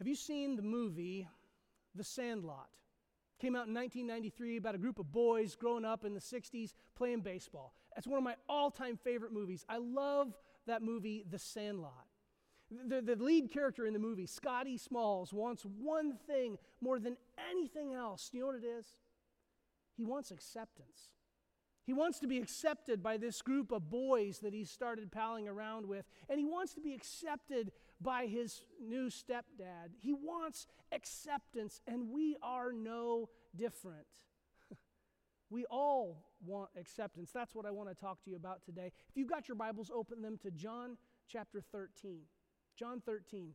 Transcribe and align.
Have 0.00 0.08
you 0.08 0.16
seen 0.16 0.56
the 0.56 0.62
movie 0.62 1.28
The 1.94 2.02
Sandlot? 2.02 2.70
Came 3.38 3.54
out 3.54 3.68
in 3.68 3.74
1993 3.74 4.56
about 4.56 4.74
a 4.74 4.78
group 4.78 4.98
of 4.98 5.12
boys 5.12 5.54
growing 5.56 5.84
up 5.84 6.06
in 6.06 6.14
the 6.14 6.20
60s 6.20 6.72
playing 6.96 7.20
baseball. 7.20 7.74
That's 7.94 8.06
one 8.06 8.16
of 8.16 8.24
my 8.24 8.36
all 8.48 8.70
time 8.70 8.96
favorite 8.96 9.30
movies. 9.30 9.66
I 9.68 9.76
love 9.76 10.38
that 10.66 10.80
movie, 10.80 11.26
The 11.30 11.38
Sandlot. 11.38 12.06
The, 12.70 13.02
the 13.02 13.22
lead 13.22 13.52
character 13.52 13.84
in 13.84 13.92
the 13.92 13.98
movie, 13.98 14.24
Scotty 14.24 14.78
Smalls, 14.78 15.34
wants 15.34 15.64
one 15.64 16.14
thing 16.26 16.56
more 16.80 16.98
than 16.98 17.18
anything 17.50 17.92
else. 17.92 18.30
You 18.32 18.40
know 18.40 18.46
what 18.46 18.56
it 18.56 18.64
is? 18.64 18.94
He 19.98 20.06
wants 20.06 20.30
acceptance. 20.30 21.10
He 21.84 21.92
wants 21.92 22.20
to 22.20 22.26
be 22.26 22.38
accepted 22.38 23.02
by 23.02 23.18
this 23.18 23.42
group 23.42 23.70
of 23.70 23.90
boys 23.90 24.38
that 24.38 24.54
he 24.54 24.64
started 24.64 25.12
palling 25.12 25.46
around 25.46 25.86
with, 25.86 26.06
and 26.30 26.38
he 26.38 26.46
wants 26.46 26.72
to 26.74 26.80
be 26.80 26.94
accepted 26.94 27.72
by 28.00 28.26
his 28.26 28.62
new 28.80 29.08
stepdad. 29.08 29.90
He 30.00 30.12
wants 30.12 30.66
acceptance, 30.92 31.80
and 31.86 32.10
we 32.10 32.36
are 32.42 32.72
no 32.72 33.28
different. 33.54 34.06
we 35.50 35.64
all 35.66 36.24
want 36.44 36.70
acceptance. 36.78 37.30
That's 37.32 37.54
what 37.54 37.66
I 37.66 37.70
want 37.70 37.88
to 37.90 37.94
talk 37.94 38.22
to 38.24 38.30
you 38.30 38.36
about 38.36 38.64
today. 38.64 38.92
If 39.08 39.16
you've 39.16 39.28
got 39.28 39.48
your 39.48 39.56
Bibles, 39.56 39.90
open 39.94 40.22
them 40.22 40.38
to 40.42 40.50
John 40.50 40.96
chapter 41.28 41.60
13. 41.60 42.22
John 42.76 43.02
13 43.04 43.54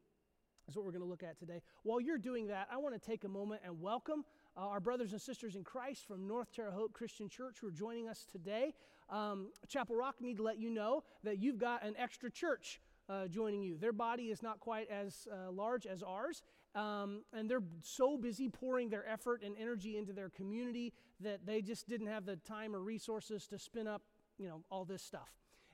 is 0.67 0.75
what 0.75 0.85
we're 0.85 0.91
going 0.91 1.03
to 1.03 1.07
look 1.09 1.23
at 1.23 1.37
today. 1.37 1.61
While 1.83 1.99
you're 1.99 2.17
doing 2.17 2.47
that, 2.47 2.67
I 2.71 2.77
want 2.77 2.99
to 2.99 2.99
take 2.99 3.23
a 3.23 3.29
moment 3.29 3.61
and 3.65 3.81
welcome 3.81 4.23
uh, 4.57 4.61
our 4.61 4.79
brothers 4.79 5.11
and 5.11 5.21
sisters 5.21 5.55
in 5.55 5.63
Christ 5.63 6.07
from 6.07 6.27
North 6.27 6.51
Terre 6.55 6.71
Haute 6.71 6.93
Christian 6.93 7.29
Church 7.29 7.57
who 7.61 7.67
are 7.67 7.71
joining 7.71 8.07
us 8.07 8.25
today. 8.31 8.73
Um, 9.09 9.49
Chapel 9.67 9.95
Rock 9.95 10.15
need 10.21 10.37
to 10.37 10.43
let 10.43 10.59
you 10.59 10.69
know 10.69 11.03
that 11.23 11.39
you've 11.39 11.57
got 11.57 11.83
an 11.83 11.95
extra 11.97 12.31
church. 12.31 12.79
Uh, 13.07 13.27
joining 13.27 13.61
you. 13.61 13.77
Their 13.77 13.93
body 13.93 14.31
is 14.31 14.41
not 14.41 14.59
quite 14.59 14.89
as 14.89 15.27
uh, 15.31 15.51
large 15.51 15.85
as 15.85 16.01
ours, 16.01 16.41
um, 16.73 17.21
and 17.31 17.47
they're 17.47 17.61
so 17.83 18.17
busy 18.17 18.49
pouring 18.49 18.89
their 18.89 19.07
effort 19.07 19.43
and 19.43 19.55
energy 19.61 19.95
into 19.95 20.11
their 20.11 20.29
community 20.29 20.91
that 21.19 21.45
they 21.45 21.61
just 21.61 21.87
didn't 21.87 22.07
have 22.07 22.25
the 22.25 22.37
time 22.37 22.75
or 22.75 22.79
resources 22.79 23.45
to 23.45 23.59
spin 23.59 23.87
up, 23.87 24.01
you 24.39 24.47
know, 24.47 24.63
all 24.71 24.85
this 24.85 25.03
stuff. 25.03 25.29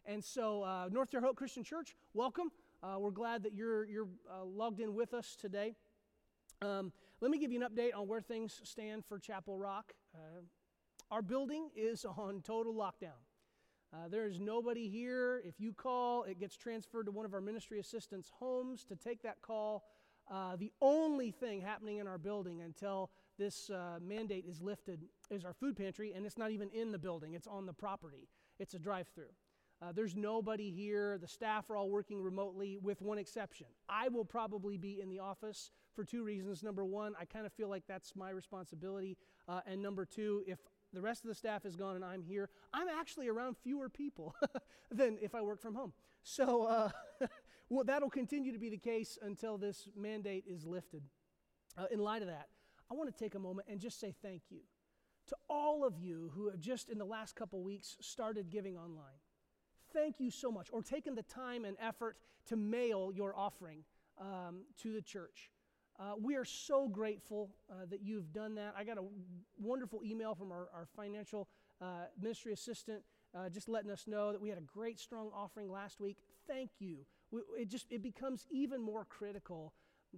And 0.06 0.22
so, 0.22 0.64
uh, 0.64 0.90
North 0.92 1.12
Terre 1.12 1.22
Haute 1.22 1.38
Christian 1.38 1.64
Church, 1.64 1.96
welcome. 2.14 2.52
Uh, 2.84 2.96
we're 3.00 3.12
glad 3.12 3.44
that 3.44 3.54
you're, 3.54 3.86
you're 3.86 4.10
uh, 4.30 4.44
logged 4.44 4.82
in 4.82 4.94
with 4.94 5.14
us 5.14 5.38
today. 5.40 5.76
Um, 6.62 6.92
let 7.22 7.32
me 7.32 7.38
give 7.38 7.52
you 7.52 7.64
an 7.64 7.70
update 7.70 7.96
on 7.96 8.08
where 8.10 8.22
things 8.22 8.60
stand 8.66 9.06
for 9.06 9.20
Chapel 9.20 9.58
Rock. 9.58 9.94
Uh, 10.14 10.42
our 11.10 11.22
building 11.22 11.70
is 11.76 12.04
on 12.04 12.42
total 12.42 12.74
lockdown. 12.74 13.20
Uh, 13.94 14.08
there 14.08 14.26
is 14.26 14.40
nobody 14.40 14.88
here. 14.88 15.42
If 15.46 15.60
you 15.60 15.74
call, 15.74 16.24
it 16.24 16.40
gets 16.40 16.56
transferred 16.56 17.08
to 17.08 17.12
one 17.12 17.26
of 17.26 17.34
our 17.34 17.42
ministry 17.42 17.78
assistants' 17.80 18.32
homes 18.40 18.86
to 18.86 18.96
take 18.96 19.22
that 19.24 19.42
call. 19.42 19.84
Uh, 20.32 20.56
the 20.56 20.72
only 20.82 21.32
thing 21.32 21.60
happening 21.60 21.98
in 21.98 22.08
our 22.08 22.18
building 22.18 22.62
until 22.62 23.10
this 23.38 23.70
uh, 23.70 24.00
mandate 24.02 24.46
is 24.48 24.62
lifted 24.62 25.02
is 25.30 25.44
our 25.44 25.54
food 25.54 25.76
pantry, 25.76 26.14
and 26.14 26.26
it's 26.26 26.38
not 26.38 26.52
even 26.52 26.70
in 26.70 26.92
the 26.92 26.98
building, 26.98 27.34
it's 27.34 27.48
on 27.48 27.66
the 27.66 27.74
property. 27.74 28.30
It's 28.60 28.76
a 28.76 28.80
drive 28.80 29.08
through. 29.14 29.34
Uh, 29.82 29.92
there's 29.92 30.16
nobody 30.16 30.70
here. 30.70 31.18
The 31.18 31.28
staff 31.28 31.70
are 31.70 31.76
all 31.76 31.90
working 31.90 32.22
remotely, 32.22 32.78
with 32.78 33.02
one 33.02 33.18
exception. 33.18 33.66
I 33.90 34.10
will 34.10 34.24
probably 34.24 34.78
be 34.78 35.02
in 35.02 35.10
the 35.10 35.20
office 35.20 35.72
for 35.96 36.06
two 36.06 36.24
reasons. 36.24 36.62
Number 36.62 36.86
one, 36.86 37.14
I 37.20 37.26
kind 37.26 37.48
of 37.48 37.52
feel 37.52 37.68
like 37.68 37.84
that's 37.88 38.16
my 38.16 38.30
responsibility. 38.30 39.18
Uh, 39.50 39.62
and 39.66 39.82
number 39.82 40.06
two, 40.06 40.44
if 40.46 40.60
the 40.94 41.02
rest 41.02 41.24
of 41.24 41.30
the 41.30 41.36
staff 41.36 41.66
is 41.66 41.76
gone 41.76 41.96
and 41.96 42.06
I'm 42.06 42.24
here, 42.24 42.50
I'm 42.74 42.88
actually 42.88 43.28
around 43.28 43.58
fewer 43.58 43.90
people 43.90 44.36
than 44.92 45.18
if 45.22 45.36
I 45.36 45.42
work 45.42 45.62
from 45.62 45.76
home. 45.76 45.94
So 46.24 46.64
uh, 46.64 46.90
well, 47.70 47.84
that'll 47.84 48.10
continue 48.10 48.52
to 48.52 48.60
be 48.60 48.70
the 48.70 48.78
case 48.78 49.18
until 49.22 49.58
this 49.58 49.88
mandate 49.96 50.46
is 50.48 50.66
lifted. 50.66 51.04
Uh, 51.78 51.86
in 51.92 52.00
light 52.00 52.22
of 52.22 52.28
that, 52.28 52.50
I 52.90 52.94
want 52.94 53.16
to 53.16 53.24
take 53.24 53.36
a 53.36 53.40
moment 53.40 53.68
and 53.70 53.80
just 53.80 54.00
say 54.00 54.14
thank 54.22 54.44
you 54.50 54.60
to 55.28 55.36
all 55.50 55.86
of 55.86 55.98
you 55.98 56.32
who 56.36 56.50
have 56.50 56.60
just 56.60 56.90
in 56.90 56.98
the 56.98 57.06
last 57.06 57.36
couple 57.36 57.64
weeks 57.64 57.96
started 58.02 58.50
giving 58.50 58.76
online 58.76 59.20
thank 59.94 60.20
you 60.20 60.32
so 60.32 60.52
much, 60.52 60.70
or 60.72 60.82
taken 60.82 61.16
the 61.16 61.24
time 61.24 61.66
and 61.66 61.78
effort 61.80 62.18
to 62.48 62.56
mail 62.56 63.12
your 63.14 63.36
offering 63.36 63.84
um, 64.20 64.64
to 64.82 64.94
the 64.94 65.02
church. 65.02 65.52
Uh, 66.02 66.14
we 66.20 66.36
are 66.36 66.46
so 66.46 66.88
grateful 66.88 67.52
uh, 67.70 67.86
that 67.88 68.02
you've 68.02 68.34
done 68.34 68.56
that. 68.56 68.74
I 68.76 68.84
got 68.84 68.98
a 68.98 69.04
wonderful 69.60 70.02
email 70.04 70.34
from 70.34 70.52
our, 70.52 70.68
our 70.74 70.88
financial 70.96 71.48
uh, 71.80 72.06
ministry 72.20 72.54
assistant 72.54 73.04
uh, 73.36 73.50
just 73.50 73.70
letting 73.70 73.92
us 73.92 74.08
know 74.08 74.32
that 74.32 74.42
we 74.42 74.50
had 74.50 74.58
a 74.58 74.62
great, 74.62 75.00
strong 75.00 75.30
offering 75.34 75.72
last 75.72 76.02
week. 76.02 76.18
Thank 76.48 76.72
you. 76.80 77.06
We, 77.32 77.42
it 77.58 77.70
just 77.70 77.86
it 77.92 78.02
becomes 78.02 78.46
even 78.50 78.82
more 78.82 79.06
critical 79.06 79.74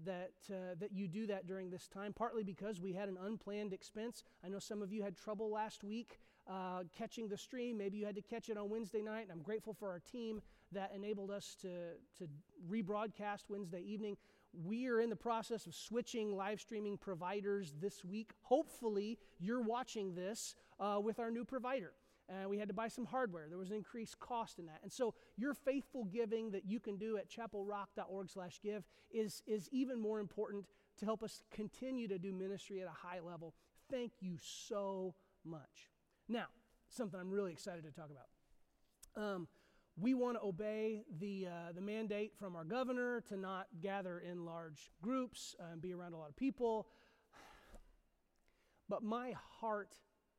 that, 0.05 0.31
uh, 0.49 0.75
that 0.79 0.91
you 0.93 1.07
do 1.07 1.27
that 1.27 1.45
during 1.45 1.69
this 1.69 1.87
time, 1.87 2.13
partly 2.13 2.43
because 2.43 2.81
we 2.81 2.93
had 2.93 3.09
an 3.09 3.17
unplanned 3.21 3.73
expense. 3.73 4.23
I 4.43 4.47
know 4.47 4.59
some 4.59 4.81
of 4.81 4.91
you 4.91 5.03
had 5.03 5.15
trouble 5.15 5.51
last 5.51 5.83
week 5.83 6.19
uh, 6.49 6.83
catching 6.97 7.27
the 7.27 7.37
stream. 7.37 7.77
Maybe 7.77 7.97
you 7.97 8.05
had 8.05 8.15
to 8.15 8.21
catch 8.21 8.49
it 8.49 8.57
on 8.57 8.69
Wednesday 8.69 9.01
night, 9.01 9.23
and 9.23 9.31
I'm 9.31 9.43
grateful 9.43 9.73
for 9.73 9.89
our 9.89 9.99
team 9.99 10.41
that 10.71 10.91
enabled 10.95 11.29
us 11.29 11.55
to, 11.61 11.91
to 12.17 12.27
rebroadcast 12.69 13.43
Wednesday 13.49 13.81
evening. 13.81 14.17
We 14.53 14.87
are 14.87 14.99
in 14.99 15.09
the 15.09 15.15
process 15.15 15.65
of 15.65 15.73
switching 15.73 16.35
live 16.35 16.61
streaming 16.61 16.97
providers 16.97 17.73
this 17.81 18.05
week. 18.05 18.31
Hopefully, 18.43 19.17
you're 19.39 19.61
watching 19.61 20.13
this 20.13 20.55
uh, 20.79 20.99
with 21.01 21.19
our 21.19 21.31
new 21.31 21.43
provider 21.43 21.93
and 22.29 22.49
we 22.49 22.57
had 22.57 22.67
to 22.67 22.73
buy 22.73 22.87
some 22.87 23.05
hardware. 23.05 23.47
There 23.49 23.57
was 23.57 23.69
an 23.69 23.75
increased 23.75 24.19
cost 24.19 24.59
in 24.59 24.65
that. 24.67 24.79
And 24.81 24.91
so 24.91 25.13
your 25.37 25.53
faithful 25.53 26.05
giving 26.05 26.51
that 26.51 26.65
you 26.65 26.79
can 26.79 26.97
do 26.97 27.17
at 27.17 27.29
chapelrock.org 27.29 28.29
slash 28.29 28.59
give 28.61 28.83
is, 29.11 29.41
is 29.45 29.69
even 29.71 29.99
more 29.99 30.19
important 30.19 30.65
to 30.99 31.05
help 31.05 31.23
us 31.23 31.43
continue 31.51 32.07
to 32.07 32.17
do 32.17 32.31
ministry 32.31 32.81
at 32.81 32.87
a 32.87 32.91
high 32.91 33.19
level. 33.19 33.53
Thank 33.91 34.13
you 34.21 34.37
so 34.41 35.15
much. 35.43 35.91
Now, 36.29 36.45
something 36.89 37.19
I'm 37.19 37.31
really 37.31 37.51
excited 37.51 37.83
to 37.83 37.91
talk 37.91 38.09
about. 38.09 39.21
Um, 39.21 39.47
we 39.99 40.13
want 40.13 40.37
to 40.37 40.43
obey 40.43 41.03
the, 41.19 41.47
uh, 41.47 41.71
the 41.73 41.81
mandate 41.81 42.33
from 42.37 42.55
our 42.55 42.63
governor 42.63 43.21
to 43.29 43.37
not 43.37 43.67
gather 43.81 44.19
in 44.19 44.45
large 44.45 44.91
groups 45.01 45.55
uh, 45.59 45.71
and 45.71 45.81
be 45.81 45.93
around 45.93 46.13
a 46.13 46.17
lot 46.17 46.29
of 46.29 46.35
people. 46.35 46.87
But 48.89 49.03
my 49.03 49.33
heart 49.59 49.95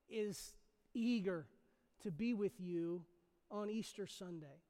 is 0.09 0.55
eager 0.93 1.47
to 2.03 2.11
be 2.11 2.35
with 2.35 2.61
you 2.61 3.05
on 3.51 3.71
Easter 3.71 4.07
Sunday. 4.07 4.63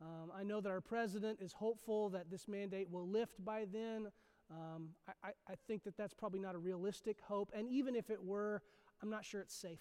Um, 0.00 0.30
I 0.36 0.42
know 0.42 0.60
that 0.60 0.70
our 0.70 0.80
president 0.80 1.40
is 1.40 1.52
hopeful 1.52 2.10
that 2.10 2.30
this 2.30 2.48
mandate 2.48 2.90
will 2.90 3.08
lift 3.08 3.42
by 3.44 3.66
then. 3.72 4.08
Um, 4.50 4.90
I, 5.22 5.30
I, 5.48 5.54
think 5.66 5.84
that 5.84 5.96
that's 5.96 6.12
probably 6.12 6.40
not 6.40 6.54
a 6.54 6.58
realistic 6.58 7.20
hope. 7.22 7.50
And 7.54 7.68
even 7.68 7.94
if 7.94 8.10
it 8.10 8.22
were, 8.22 8.62
I'm 9.02 9.08
not 9.08 9.24
sure 9.24 9.40
it's 9.40 9.54
safe. 9.54 9.80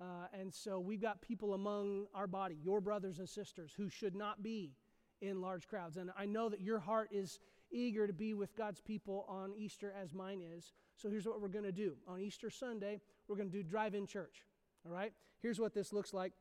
Uh, 0.00 0.26
and 0.38 0.52
so 0.52 0.80
we've 0.80 1.00
got 1.00 1.20
people 1.22 1.54
among 1.54 2.06
our 2.14 2.26
body, 2.26 2.56
your 2.62 2.80
brothers 2.80 3.18
and 3.18 3.28
sisters, 3.28 3.72
who 3.76 3.88
should 3.88 4.14
not 4.14 4.42
be 4.42 4.72
in 5.20 5.40
large 5.40 5.66
crowds. 5.68 5.96
And 5.96 6.10
I 6.18 6.26
know 6.26 6.48
that 6.48 6.60
your 6.60 6.78
heart 6.78 7.10
is 7.12 7.38
eager 7.70 8.06
to 8.06 8.12
be 8.12 8.34
with 8.34 8.56
God's 8.56 8.80
people 8.80 9.24
on 9.28 9.52
Easter 9.56 9.92
as 10.00 10.12
mine 10.12 10.40
is. 10.42 10.72
So 10.96 11.08
here's 11.08 11.26
what 11.26 11.40
we're 11.40 11.48
going 11.48 11.64
to 11.64 11.72
do. 11.72 11.96
On 12.06 12.20
Easter 12.20 12.50
Sunday, 12.50 13.00
we're 13.28 13.36
going 13.36 13.50
to 13.50 13.56
do 13.56 13.62
drive 13.62 13.94
in 13.94 14.06
church. 14.06 14.44
All 14.86 14.92
right? 14.92 15.12
Here's 15.40 15.60
what 15.60 15.74
this 15.74 15.92
looks 15.92 16.12
like. 16.12 16.32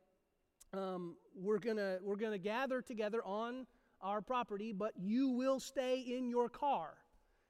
Um, 0.73 1.15
we're 1.35 1.59
going 1.59 1.77
to 1.77 1.99
we're 2.01 2.15
gonna 2.15 2.39
gather 2.39 2.81
together 2.81 3.23
on 3.23 3.67
our 4.01 4.21
property, 4.21 4.73
but 4.73 4.93
you 4.97 5.29
will 5.29 5.59
stay 5.59 5.99
in 5.99 6.29
your 6.29 6.49
car. 6.49 6.95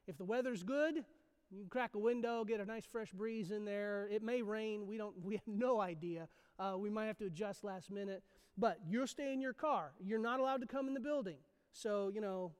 If 0.08 0.18
the 0.18 0.25
weather's 0.25 0.64
good, 0.64 1.06
you 1.53 1.62
can 1.62 1.69
crack 1.69 1.91
a 1.96 2.00
window, 2.00 2.44
get 2.44 2.59
a 2.59 2.66
nice 2.66 2.86
fresh 2.86 3.12
breeze 3.12 3.52
in 3.52 3.66
there. 3.66 4.08
It 4.12 4.24
may 4.24 4.41
rain. 4.41 4.88
We 4.88 4.97
don't. 4.97 5.14
We 5.24 5.36
have 5.36 5.47
no 5.47 5.80
idea. 5.80 6.28
Uh, 6.59 6.75
we 6.78 6.90
might 6.90 7.06
have 7.06 7.18
to 7.19 7.25
adjust 7.25 7.64
last 7.64 7.91
minute. 7.91 8.24
But 8.58 8.80
you'll 8.88 9.08
stay 9.08 9.34
in 9.34 9.41
your 9.41 9.53
car. 9.53 9.94
You're 10.00 10.19
not 10.19 10.40
allowed 10.40 10.62
to 10.62 10.68
come 10.68 10.88
in 10.88 10.94
the 10.94 11.00
building. 11.00 11.38
So 11.72 12.11
you 12.14 12.22
know, 12.22 12.52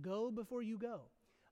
go 0.00 0.30
before 0.30 0.62
you 0.62 0.78
go. 0.78 1.02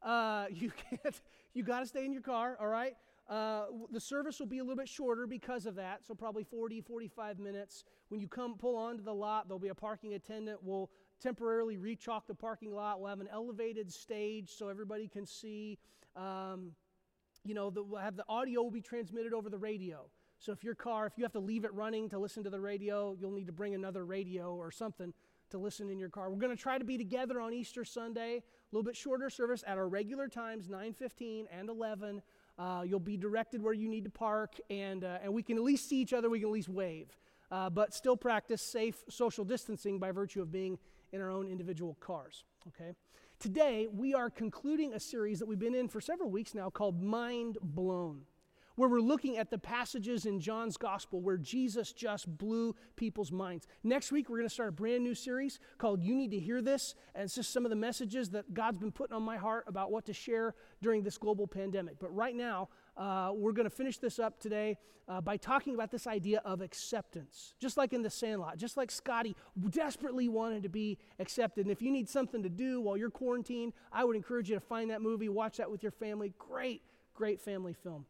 Uh, 0.03 0.47
you 0.53 0.73
can't. 0.91 1.21
You 1.53 1.63
got 1.63 1.81
to 1.81 1.87
stay 1.87 2.05
in 2.05 2.13
your 2.13 2.23
car. 2.23 2.57
All 2.61 2.69
right. 2.69 2.95
Uh, 3.29 3.67
the 3.93 4.01
service 4.01 4.41
will 4.41 4.47
be 4.47 4.59
a 4.59 4.63
little 4.63 4.77
bit 4.77 4.89
shorter 4.89 5.25
because 5.25 5.65
of 5.65 5.77
that, 5.77 6.05
so 6.05 6.17
probably 6.17 6.43
40, 6.43 6.81
45 6.81 7.39
minutes. 7.39 7.85
When 8.09 8.21
you 8.21 8.27
come 8.27 8.57
pull 8.59 8.77
onto 8.77 9.05
the 9.05 9.15
lot, 9.15 9.47
there'll 9.47 9.61
be 9.61 9.69
a 9.69 9.75
parking 9.75 10.15
attendant. 10.15 10.59
We'll 10.65 10.91
temporarily 11.21 11.77
rechalk 11.77 12.23
the 12.27 12.35
parking 12.35 12.75
lot. 12.75 13.01
We'll 13.01 13.09
have 13.09 13.21
an 13.21 13.29
elevated 13.33 13.93
stage 13.93 14.51
so 14.51 14.69
everybody 14.69 15.07
can 15.07 15.27
see. 15.27 15.79
Um, 16.17 16.73
you 17.45 17.55
know, 17.55 17.71
the, 17.71 17.83
we'll 17.83 18.01
have 18.01 18.17
the 18.17 18.25
audio 18.29 18.63
will 18.63 18.71
be 18.71 18.81
transmitted 18.83 19.33
over 19.33 19.49
the 19.49 19.59
radio. 19.59 20.07
So 20.39 20.53
if 20.53 20.65
your 20.65 20.75
car, 20.75 21.07
if 21.07 21.19
you 21.19 21.25
have 21.25 21.33
to 21.33 21.41
leave 21.41 21.65
it 21.65 21.73
running 21.75 22.09
to 22.11 22.19
listen 22.19 22.45
to 22.45 22.51
the 22.51 22.61
radio, 22.61 23.15
you'll 23.19 23.31
need 23.31 23.47
to 23.47 23.53
bring 23.53 23.75
another 23.75 24.05
radio 24.05 24.55
or 24.55 24.71
something 24.71 25.13
to 25.51 25.59
listen 25.59 25.91
in 25.91 25.99
your 25.99 26.09
car. 26.09 26.31
We're 26.31 26.39
going 26.39 26.57
to 26.57 26.63
try 26.63 26.79
to 26.79 26.85
be 26.85 26.97
together 26.97 27.41
on 27.41 27.53
Easter 27.53 27.85
Sunday, 27.85 28.37
a 28.37 28.43
little 28.73 28.85
bit 28.85 28.97
shorter 28.97 29.29
service 29.31 29.65
at 29.67 29.77
our 29.79 29.89
regular 29.89 30.29
times, 30.29 30.69
9:15 30.69 31.47
and 31.51 31.69
11. 31.69 32.23
Uh, 32.59 32.83
you'll 32.87 33.01
be 33.01 33.17
directed 33.17 33.63
where 33.63 33.73
you 33.73 33.89
need 33.89 34.05
to 34.05 34.11
park, 34.11 34.55
and, 34.71 35.03
uh, 35.05 35.19
and 35.23 35.33
we 35.33 35.43
can 35.43 35.57
at 35.57 35.63
least 35.63 35.89
see 35.89 36.01
each 36.01 36.13
other. 36.13 36.29
We 36.31 36.41
can 36.41 36.49
at 36.49 36.53
least 36.53 36.69
wave. 36.69 37.17
uh, 37.51 37.69
but 37.71 37.93
still 37.93 38.17
practice 38.17 38.63
safe 38.63 39.03
social 39.09 39.45
distancing 39.45 39.99
by 39.99 40.13
virtue 40.13 40.41
of 40.41 40.53
being 40.53 40.79
in 41.13 41.21
our 41.21 41.31
own 41.31 41.49
individual 41.49 41.97
cars. 42.01 42.45
Okay? 42.69 42.95
Today, 43.41 43.89
we 43.91 44.13
are 44.13 44.29
concluding 44.29 44.93
a 44.93 45.01
series 45.01 45.39
that 45.39 45.47
we've 45.47 45.59
been 45.59 45.75
in 45.75 45.89
for 45.89 45.99
several 45.99 46.31
weeks 46.31 46.55
now 46.55 46.69
called 46.69 47.03
Mind 47.03 47.57
Blown 47.63 48.27
where 48.81 48.89
we're 48.89 48.99
looking 48.99 49.37
at 49.37 49.51
the 49.51 49.59
passages 49.59 50.25
in 50.25 50.41
John's 50.41 50.79
gospel 50.79 51.21
where 51.21 51.37
Jesus 51.37 51.93
just 51.93 52.27
blew 52.39 52.75
people's 52.97 53.31
minds. 53.31 53.67
Next 53.85 54.11
week, 54.11 54.31
we're 54.31 54.39
going 54.39 54.49
to 54.49 54.55
start 54.55 54.71
a 54.71 54.73
brand 54.73 55.05
new 55.05 55.15
series 55.15 55.61
called 55.77 56.03
You 56.03 56.15
Need 56.15 56.31
to 56.31 56.39
Hear 56.39 56.63
This. 56.63 56.95
And 57.15 57.25
it's 57.25 57.35
just 57.35 57.53
some 57.53 57.67
of 57.67 57.71
the 57.71 57.77
messages 57.77 58.31
that 58.31 58.55
God's 58.55 58.79
been 58.79 58.91
putting 58.91 59.15
on 59.15 59.23
my 59.23 59.37
heart 59.37 59.65
about 59.67 59.93
what 59.93 60.07
to 60.07 60.15
share 60.15 60.55
during 60.81 61.03
this 61.03 61.19
global 61.19 61.47
pandemic. 61.47 61.99
But 62.01 62.17
right 62.17 62.35
now, 62.35 62.71
uh, 62.97 63.33
we're 63.35 63.53
going 63.53 63.69
to 63.69 63.77
finish 63.77 63.99
this 63.99 64.19
up 64.19 64.41
today 64.41 64.79
uh, 65.07 65.21
by 65.21 65.37
talking 65.37 65.75
about 65.75 65.91
this 65.91 66.07
idea 66.07 66.41
of 66.47 66.63
acceptance. 66.63 67.53
Just 67.61 67.77
like 67.77 67.93
in 67.93 68.01
the 68.01 68.09
Sandlot, 68.09 68.57
just 68.57 68.79
like 68.79 68.91
Scotty 68.91 69.37
desperately 69.69 70.31
wanted 70.31 70.63
to 70.63 70.71
be 70.71 70.97
accepted. 71.19 71.67
And 71.67 71.71
if 71.71 71.83
you 71.83 71.91
need 71.91 72.09
something 72.09 72.43
to 72.43 72.49
do 72.49 72.81
while 72.81 72.97
you're 72.97 73.11
quarantined, 73.11 73.75
I 73.93 74.05
would 74.05 74.17
encourage 74.17 74.49
you 74.49 74.55
to 74.55 74.61
find 74.61 74.89
that 74.91 75.03
movie, 75.03 75.29
watch 75.29 75.59
that 75.59 75.71
with 75.71 75.83
your 75.83 75.93
family. 75.93 76.33
Great, 76.39 76.81
great 77.13 77.43
family 77.43 77.75
film. 77.75 78.07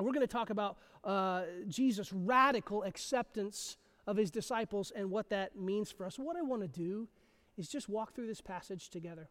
We're 0.00 0.12
going 0.12 0.26
to 0.26 0.32
talk 0.32 0.50
about 0.50 0.78
uh, 1.04 1.42
Jesus' 1.68 2.12
radical 2.12 2.82
acceptance 2.84 3.76
of 4.06 4.16
his 4.16 4.30
disciples 4.30 4.92
and 4.94 5.10
what 5.10 5.28
that 5.30 5.56
means 5.56 5.90
for 5.90 6.06
us. 6.06 6.18
What 6.18 6.36
I 6.36 6.42
want 6.42 6.62
to 6.62 6.68
do 6.68 7.08
is 7.56 7.68
just 7.68 7.88
walk 7.88 8.14
through 8.14 8.26
this 8.26 8.40
passage 8.40 8.88
together. 8.88 9.28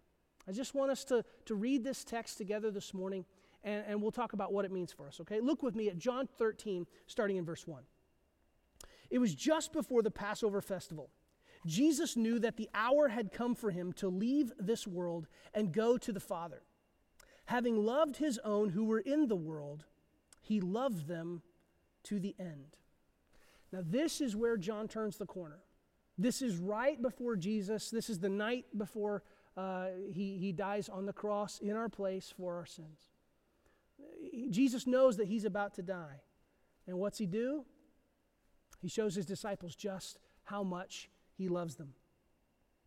I 0.47 0.51
just 0.51 0.73
want 0.73 0.91
us 0.91 1.03
to, 1.05 1.23
to 1.45 1.55
read 1.55 1.83
this 1.83 2.03
text 2.03 2.37
together 2.37 2.71
this 2.71 2.93
morning, 2.93 3.25
and, 3.63 3.83
and 3.87 4.01
we'll 4.01 4.11
talk 4.11 4.33
about 4.33 4.53
what 4.53 4.65
it 4.65 4.71
means 4.71 4.91
for 4.91 5.07
us, 5.07 5.19
okay? 5.21 5.39
Look 5.39 5.63
with 5.63 5.75
me 5.75 5.89
at 5.89 5.97
John 5.97 6.27
13, 6.37 6.85
starting 7.07 7.37
in 7.37 7.45
verse 7.45 7.67
1. 7.67 7.83
It 9.09 9.19
was 9.19 9.33
just 9.33 9.73
before 9.73 10.01
the 10.01 10.11
Passover 10.11 10.61
festival. 10.61 11.09
Jesus 11.65 12.15
knew 12.15 12.39
that 12.39 12.57
the 12.57 12.69
hour 12.73 13.09
had 13.09 13.31
come 13.31 13.53
for 13.53 13.71
him 13.71 13.91
to 13.93 14.07
leave 14.07 14.53
this 14.57 14.87
world 14.87 15.27
and 15.53 15.73
go 15.73 15.97
to 15.97 16.13
the 16.13 16.19
Father. 16.19 16.61
Having 17.45 17.83
loved 17.83 18.17
his 18.17 18.39
own 18.45 18.69
who 18.69 18.85
were 18.85 18.99
in 18.99 19.27
the 19.27 19.35
world, 19.35 19.85
he 20.49 20.59
loved 20.59 21.07
them 21.07 21.43
to 22.05 22.19
the 22.19 22.35
end. 22.39 22.75
Now, 23.71 23.81
this 23.85 24.19
is 24.19 24.35
where 24.35 24.57
John 24.57 24.87
turns 24.87 25.17
the 25.17 25.27
corner. 25.27 25.59
This 26.17 26.41
is 26.41 26.57
right 26.57 26.99
before 26.99 27.35
Jesus. 27.35 27.91
This 27.91 28.09
is 28.09 28.17
the 28.17 28.29
night 28.29 28.65
before 28.75 29.21
uh, 29.55 29.89
he, 30.11 30.39
he 30.39 30.51
dies 30.51 30.89
on 30.89 31.05
the 31.05 31.13
cross 31.13 31.59
in 31.59 31.75
our 31.75 31.87
place 31.87 32.33
for 32.35 32.55
our 32.55 32.65
sins. 32.65 33.09
Jesus 34.49 34.87
knows 34.87 35.17
that 35.17 35.27
he's 35.27 35.45
about 35.45 35.75
to 35.75 35.83
die. 35.83 36.21
And 36.87 36.97
what's 36.97 37.19
he 37.19 37.27
do? 37.27 37.63
He 38.81 38.87
shows 38.87 39.13
his 39.13 39.27
disciples 39.27 39.75
just 39.75 40.17
how 40.45 40.63
much 40.63 41.11
he 41.37 41.47
loves 41.47 41.75
them. 41.75 41.93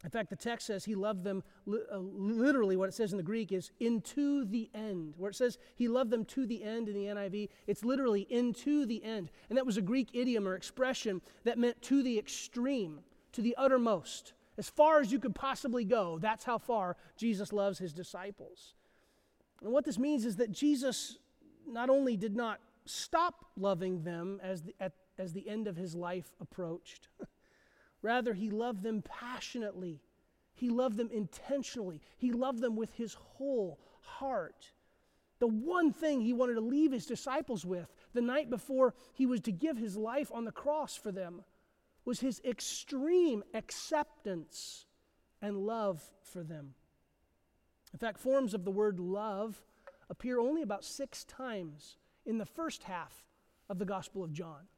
In 0.05 0.11
fact, 0.11 0.31
the 0.31 0.37
text 0.37 0.67
says 0.67 0.85
he 0.85 0.97
loved 0.97 1.23
them, 1.23 1.45
uh, 1.69 1.99
literally, 1.99 2.77
what 2.77 2.89
it 2.89 2.95
says 2.95 3.13
in 3.13 3.19
the 3.19 3.23
Greek 3.23 3.53
is 3.53 3.71
into 3.79 4.45
the 4.45 4.69
end. 4.75 5.15
Where 5.17 5.31
it 5.31 5.37
says 5.37 5.59
he 5.77 5.87
loved 5.87 6.11
them 6.11 6.25
to 6.27 6.45
the 6.45 6.65
end 6.65 6.89
in 6.89 6.95
the 6.95 7.07
NIV, 7.07 7.49
it's 7.69 7.85
literally 7.85 8.27
into 8.29 8.85
the 8.85 9.03
end. 9.05 9.31
And 9.49 9.57
that 9.57 9.67
was 9.67 9.77
a 9.77 9.83
Greek 9.83 10.09
idiom 10.13 10.49
or 10.49 10.57
expression 10.57 11.23
that 11.45 11.59
meant 11.59 11.81
to 11.83 12.03
the 12.03 12.19
extreme, 12.19 13.01
to 13.33 13.43
the 13.43 13.55
uttermost. 13.57 14.33
As 14.59 14.69
far 14.69 15.01
as 15.01 15.13
you 15.13 15.21
could 15.21 15.37
possibly 15.37 15.85
go, 15.85 16.19
that's 16.19 16.45
how 16.45 16.59
far 16.59 16.97
Jesus 17.17 17.53
loves 17.53 17.79
his 17.79 17.93
disciples. 17.93 18.75
And 19.63 19.73
what 19.73 19.85
this 19.85 19.99
means 19.99 20.25
is 20.25 20.37
that 20.37 20.51
Jesus 20.51 21.19
not 21.67 21.89
only 21.89 22.17
did 22.17 22.35
not 22.35 22.59
stop 22.85 23.47
loving 23.57 24.03
them 24.03 24.41
as 24.43 24.63
the, 24.63 24.75
at, 24.81 24.93
as 25.17 25.33
the 25.33 25.49
end 25.49 25.69
of 25.69 25.77
his 25.77 25.95
life 25.95 26.35
approached, 26.41 27.09
Rather, 28.03 28.35
he 28.35 28.51
loved 28.51 28.83
them 28.83 29.03
passionately. 29.03 30.03
He 30.55 30.69
loved 30.69 30.97
them 30.97 31.11
intentionally. 31.13 32.01
He 32.19 32.33
loved 32.33 32.61
them 32.61 32.77
with 32.77 32.93
his 32.95 33.15
whole 33.15 33.79
heart. 34.01 34.73
The 35.39 35.47
one 35.47 35.93
thing 35.93 36.21
he 36.21 36.33
wanted 36.33 36.55
to 36.55 36.61
leave 36.61 36.93
his 36.93 37.07
disciples 37.07 37.65
with 37.65 37.93
the 38.13 38.21
night 38.21 38.51
before 38.51 38.95
he 39.13 39.27
was 39.27 39.41
to 39.43 39.53
give 39.53 39.77
his 39.77 39.97
life 39.97 40.31
on 40.33 40.45
the 40.45 40.53
cross 40.53 40.97
for 40.97 41.11
them 41.11 41.45
was 42.05 42.21
his 42.21 42.41
extreme 42.45 43.43
acceptance 43.55 44.87
and 45.41 45.67
love 45.67 46.03
for 46.23 46.43
them. 46.43 46.75
In 47.93 47.99
fact, 47.99 48.19
forms 48.19 48.55
of 48.55 48.65
the 48.65 48.71
word 48.71 48.99
love 48.99 49.63
appear 50.11 50.39
only 50.41 50.63
about 50.63 50.85
six 50.85 51.25
times 51.25 51.97
in 52.27 52.39
the 52.39 52.47
first 52.47 52.85
half 52.85 53.25
of 53.69 53.79
the 53.79 53.85
Gospel 53.85 54.25
of 54.25 54.33
John 54.33 54.69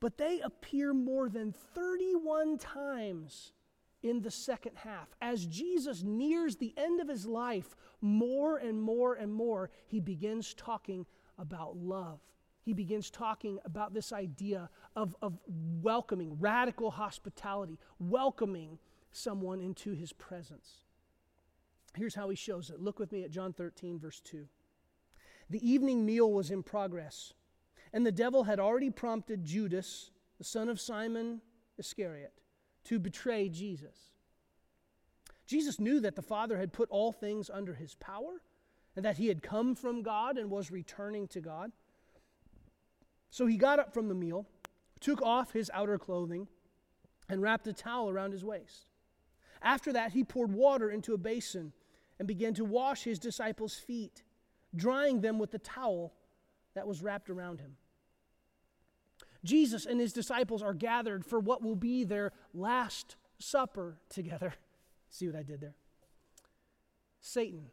but 0.00 0.18
they 0.18 0.40
appear 0.40 0.92
more 0.94 1.28
than 1.28 1.52
31 1.74 2.58
times 2.58 3.52
in 4.02 4.20
the 4.20 4.30
second 4.30 4.76
half. 4.76 5.08
As 5.20 5.46
Jesus 5.46 6.02
nears 6.02 6.56
the 6.56 6.74
end 6.76 7.00
of 7.00 7.08
his 7.08 7.26
life, 7.26 7.74
more 8.00 8.58
and 8.58 8.80
more 8.80 9.14
and 9.14 9.32
more, 9.32 9.70
he 9.86 10.00
begins 10.00 10.54
talking 10.54 11.06
about 11.38 11.76
love. 11.76 12.20
He 12.62 12.74
begins 12.74 13.10
talking 13.10 13.58
about 13.64 13.94
this 13.94 14.12
idea 14.12 14.68
of, 14.94 15.16
of 15.22 15.38
welcoming, 15.46 16.38
radical 16.38 16.90
hospitality, 16.90 17.78
welcoming 17.98 18.78
someone 19.10 19.60
into 19.60 19.92
his 19.92 20.12
presence. 20.12 20.84
Here's 21.96 22.14
how 22.14 22.28
he 22.28 22.36
shows 22.36 22.70
it. 22.70 22.80
Look 22.80 22.98
with 22.98 23.10
me 23.10 23.24
at 23.24 23.30
John 23.30 23.52
13, 23.52 23.98
verse 23.98 24.20
2. 24.20 24.46
The 25.50 25.66
evening 25.68 26.04
meal 26.04 26.30
was 26.30 26.50
in 26.50 26.62
progress. 26.62 27.32
And 27.92 28.04
the 28.04 28.12
devil 28.12 28.44
had 28.44 28.60
already 28.60 28.90
prompted 28.90 29.44
Judas, 29.44 30.10
the 30.38 30.44
son 30.44 30.68
of 30.68 30.80
Simon 30.80 31.40
Iscariot, 31.78 32.32
to 32.84 32.98
betray 32.98 33.48
Jesus. 33.48 34.12
Jesus 35.46 35.80
knew 35.80 36.00
that 36.00 36.14
the 36.14 36.22
Father 36.22 36.58
had 36.58 36.72
put 36.72 36.90
all 36.90 37.12
things 37.12 37.50
under 37.50 37.74
his 37.74 37.94
power 37.94 38.42
and 38.94 39.04
that 39.04 39.16
he 39.16 39.28
had 39.28 39.42
come 39.42 39.74
from 39.74 40.02
God 40.02 40.36
and 40.36 40.50
was 40.50 40.70
returning 40.70 41.26
to 41.28 41.40
God. 41.40 41.72
So 43.30 43.46
he 43.46 43.56
got 43.56 43.78
up 43.78 43.94
from 43.94 44.08
the 44.08 44.14
meal, 44.14 44.46
took 45.00 45.22
off 45.22 45.52
his 45.52 45.70
outer 45.72 45.98
clothing, 45.98 46.48
and 47.28 47.40
wrapped 47.40 47.66
a 47.66 47.72
towel 47.72 48.10
around 48.10 48.32
his 48.32 48.44
waist. 48.44 48.86
After 49.62 49.92
that, 49.92 50.12
he 50.12 50.24
poured 50.24 50.52
water 50.52 50.90
into 50.90 51.14
a 51.14 51.18
basin 51.18 51.72
and 52.18 52.26
began 52.26 52.54
to 52.54 52.64
wash 52.64 53.04
his 53.04 53.18
disciples' 53.18 53.76
feet, 53.76 54.22
drying 54.74 55.20
them 55.20 55.38
with 55.38 55.50
the 55.50 55.58
towel 55.58 56.12
that 56.78 56.86
was 56.86 57.02
wrapped 57.02 57.28
around 57.28 57.58
him. 57.58 57.72
Jesus 59.44 59.84
and 59.84 59.98
his 59.98 60.12
disciples 60.12 60.62
are 60.62 60.74
gathered 60.74 61.26
for 61.26 61.40
what 61.40 61.60
will 61.60 61.74
be 61.74 62.04
their 62.04 62.32
last 62.54 63.16
supper 63.40 63.98
together. 64.08 64.54
See 65.10 65.26
what 65.26 65.34
I 65.34 65.42
did 65.42 65.60
there? 65.60 65.74
Satan 67.20 67.66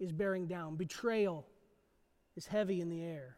is 0.00 0.10
bearing 0.10 0.48
down, 0.48 0.74
betrayal 0.74 1.46
is 2.34 2.46
heavy 2.46 2.80
in 2.80 2.88
the 2.88 3.04
air. 3.04 3.36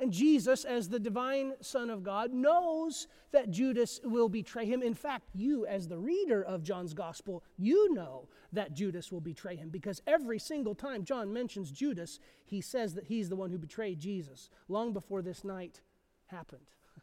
And 0.00 0.12
Jesus, 0.12 0.64
as 0.64 0.88
the 0.88 1.00
divine 1.00 1.54
Son 1.60 1.90
of 1.90 2.04
God, 2.04 2.32
knows 2.32 3.08
that 3.32 3.50
Judas 3.50 3.98
will 4.04 4.28
betray 4.28 4.64
him. 4.64 4.80
In 4.80 4.94
fact, 4.94 5.28
you, 5.34 5.66
as 5.66 5.88
the 5.88 5.98
reader 5.98 6.42
of 6.42 6.62
John's 6.62 6.94
Gospel, 6.94 7.42
you 7.56 7.92
know 7.92 8.28
that 8.52 8.74
Judas 8.74 9.10
will 9.10 9.20
betray 9.20 9.56
him 9.56 9.70
because 9.70 10.00
every 10.06 10.38
single 10.38 10.76
time 10.76 11.04
John 11.04 11.32
mentions 11.32 11.72
Judas, 11.72 12.20
he 12.44 12.60
says 12.60 12.94
that 12.94 13.06
he's 13.06 13.28
the 13.28 13.36
one 13.36 13.50
who 13.50 13.58
betrayed 13.58 13.98
Jesus 13.98 14.50
long 14.68 14.92
before 14.92 15.20
this 15.20 15.42
night 15.42 15.80
happened. 16.26 16.70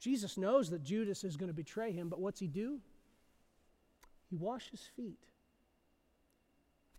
Jesus 0.00 0.36
knows 0.36 0.68
that 0.70 0.82
Judas 0.82 1.22
is 1.22 1.36
going 1.36 1.48
to 1.48 1.54
betray 1.54 1.92
him, 1.92 2.08
but 2.08 2.20
what's 2.20 2.40
he 2.40 2.48
do? 2.48 2.80
He 4.28 4.36
washes 4.36 4.82
feet. 4.96 5.20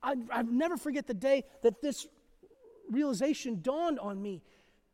I, 0.02 0.16
I 0.32 0.42
never 0.44 0.78
forget 0.78 1.08
the 1.08 1.14
day 1.14 1.46
that 1.64 1.82
this 1.82 2.08
realization 2.94 3.62
dawned 3.62 4.00
on 4.00 4.22
me. 4.22 4.42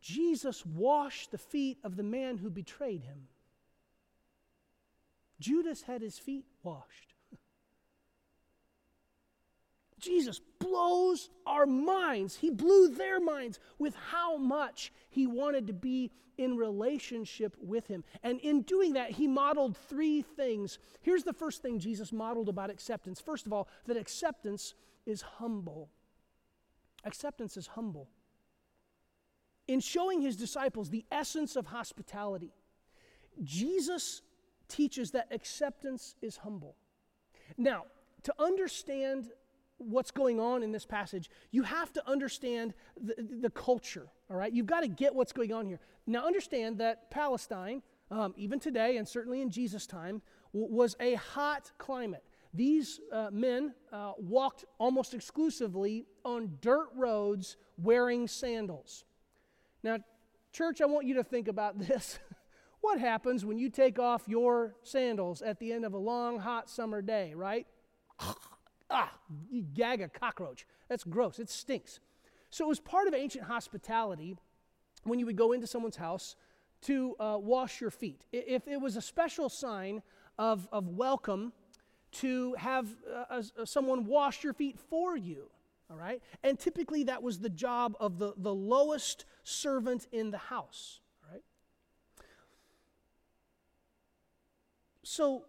Jesus 0.01 0.65
washed 0.65 1.31
the 1.31 1.37
feet 1.37 1.77
of 1.83 1.95
the 1.95 2.03
man 2.03 2.37
who 2.37 2.49
betrayed 2.49 3.03
him. 3.03 3.27
Judas 5.39 5.83
had 5.83 6.01
his 6.01 6.17
feet 6.17 6.45
washed. 6.63 7.13
Jesus 9.99 10.41
blows 10.59 11.29
our 11.45 11.65
minds. 11.65 12.35
He 12.35 12.49
blew 12.49 12.89
their 12.89 13.19
minds 13.19 13.59
with 13.77 13.95
how 14.11 14.37
much 14.37 14.91
he 15.09 15.27
wanted 15.27 15.67
to 15.67 15.73
be 15.73 16.11
in 16.37 16.55
relationship 16.55 17.55
with 17.59 17.87
him. 17.87 18.03
And 18.23 18.39
in 18.39 18.61
doing 18.61 18.93
that, 18.93 19.11
he 19.11 19.27
modeled 19.27 19.75
three 19.75 20.21
things. 20.21 20.79
Here's 21.01 21.23
the 21.23 21.33
first 21.33 21.61
thing 21.61 21.79
Jesus 21.79 22.13
modeled 22.13 22.47
about 22.47 22.69
acceptance. 22.69 23.19
First 23.19 23.45
of 23.45 23.51
all, 23.51 23.67
that 23.87 23.97
acceptance 23.97 24.73
is 25.05 25.21
humble. 25.21 25.89
Acceptance 27.03 27.57
is 27.57 27.67
humble. 27.67 28.09
In 29.67 29.79
showing 29.79 30.21
his 30.21 30.35
disciples 30.35 30.89
the 30.89 31.05
essence 31.11 31.55
of 31.55 31.67
hospitality, 31.67 32.51
Jesus 33.43 34.21
teaches 34.67 35.11
that 35.11 35.27
acceptance 35.31 36.15
is 36.21 36.37
humble. 36.37 36.75
Now, 37.57 37.85
to 38.23 38.33
understand 38.39 39.29
what's 39.77 40.11
going 40.11 40.39
on 40.39 40.61
in 40.61 40.71
this 40.71 40.85
passage, 40.85 41.29
you 41.51 41.63
have 41.63 41.93
to 41.93 42.09
understand 42.09 42.73
the, 43.01 43.15
the 43.41 43.49
culture, 43.49 44.07
all 44.29 44.37
right? 44.37 44.51
You've 44.51 44.65
got 44.65 44.81
to 44.81 44.87
get 44.87 45.15
what's 45.15 45.31
going 45.31 45.53
on 45.53 45.65
here. 45.65 45.79
Now, 46.05 46.25
understand 46.25 46.79
that 46.79 47.09
Palestine, 47.11 47.81
um, 48.11 48.33
even 48.37 48.59
today, 48.59 48.97
and 48.97 49.07
certainly 49.07 49.41
in 49.41 49.49
Jesus' 49.49 49.87
time, 49.87 50.21
w- 50.53 50.73
was 50.73 50.95
a 50.99 51.13
hot 51.13 51.71
climate. 51.77 52.23
These 52.53 52.99
uh, 53.11 53.29
men 53.31 53.73
uh, 53.91 54.13
walked 54.17 54.65
almost 54.79 55.13
exclusively 55.13 56.05
on 56.25 56.57
dirt 56.61 56.89
roads 56.95 57.57
wearing 57.77 58.27
sandals. 58.27 59.05
Now, 59.83 59.99
church, 60.51 60.81
I 60.81 60.85
want 60.85 61.05
you 61.05 61.15
to 61.15 61.23
think 61.23 61.47
about 61.47 61.77
this. 61.79 62.19
what 62.81 62.99
happens 62.99 63.45
when 63.45 63.59
you 63.59 63.69
take 63.69 63.99
off 63.99 64.23
your 64.27 64.75
sandals 64.83 65.41
at 65.41 65.59
the 65.59 65.71
end 65.71 65.85
of 65.85 65.93
a 65.93 65.97
long, 65.97 66.39
hot 66.39 66.69
summer 66.69 67.01
day, 67.01 67.33
right? 67.35 67.67
ah, 68.89 69.11
you 69.49 69.61
gag 69.61 70.01
a 70.01 70.09
cockroach. 70.09 70.65
That's 70.89 71.03
gross. 71.03 71.39
It 71.39 71.49
stinks. 71.49 71.99
So 72.49 72.65
it 72.65 72.67
was 72.67 72.79
part 72.79 73.07
of 73.07 73.13
ancient 73.13 73.45
hospitality 73.45 74.35
when 75.03 75.19
you 75.19 75.25
would 75.27 75.37
go 75.37 75.51
into 75.51 75.67
someone's 75.67 75.97
house 75.97 76.35
to 76.81 77.15
uh, 77.19 77.37
wash 77.39 77.79
your 77.79 77.91
feet. 77.91 78.25
If 78.31 78.67
it 78.67 78.81
was 78.81 78.95
a 78.95 79.01
special 79.01 79.49
sign 79.49 80.01
of, 80.37 80.67
of 80.71 80.87
welcome 80.87 81.53
to 82.11 82.53
have 82.55 82.87
uh, 83.11 83.41
uh, 83.57 83.65
someone 83.65 84.05
wash 84.05 84.43
your 84.43 84.53
feet 84.53 84.79
for 84.89 85.15
you, 85.15 85.49
all 85.89 85.97
right? 85.97 86.21
And 86.43 86.59
typically 86.59 87.03
that 87.03 87.21
was 87.21 87.39
the 87.39 87.49
job 87.49 87.95
of 87.99 88.17
the, 88.19 88.33
the 88.37 88.53
lowest 88.53 89.25
servant 89.43 90.07
in 90.11 90.31
the 90.31 90.37
house, 90.37 90.99
all 91.23 91.33
right? 91.33 91.43
So 95.03 95.45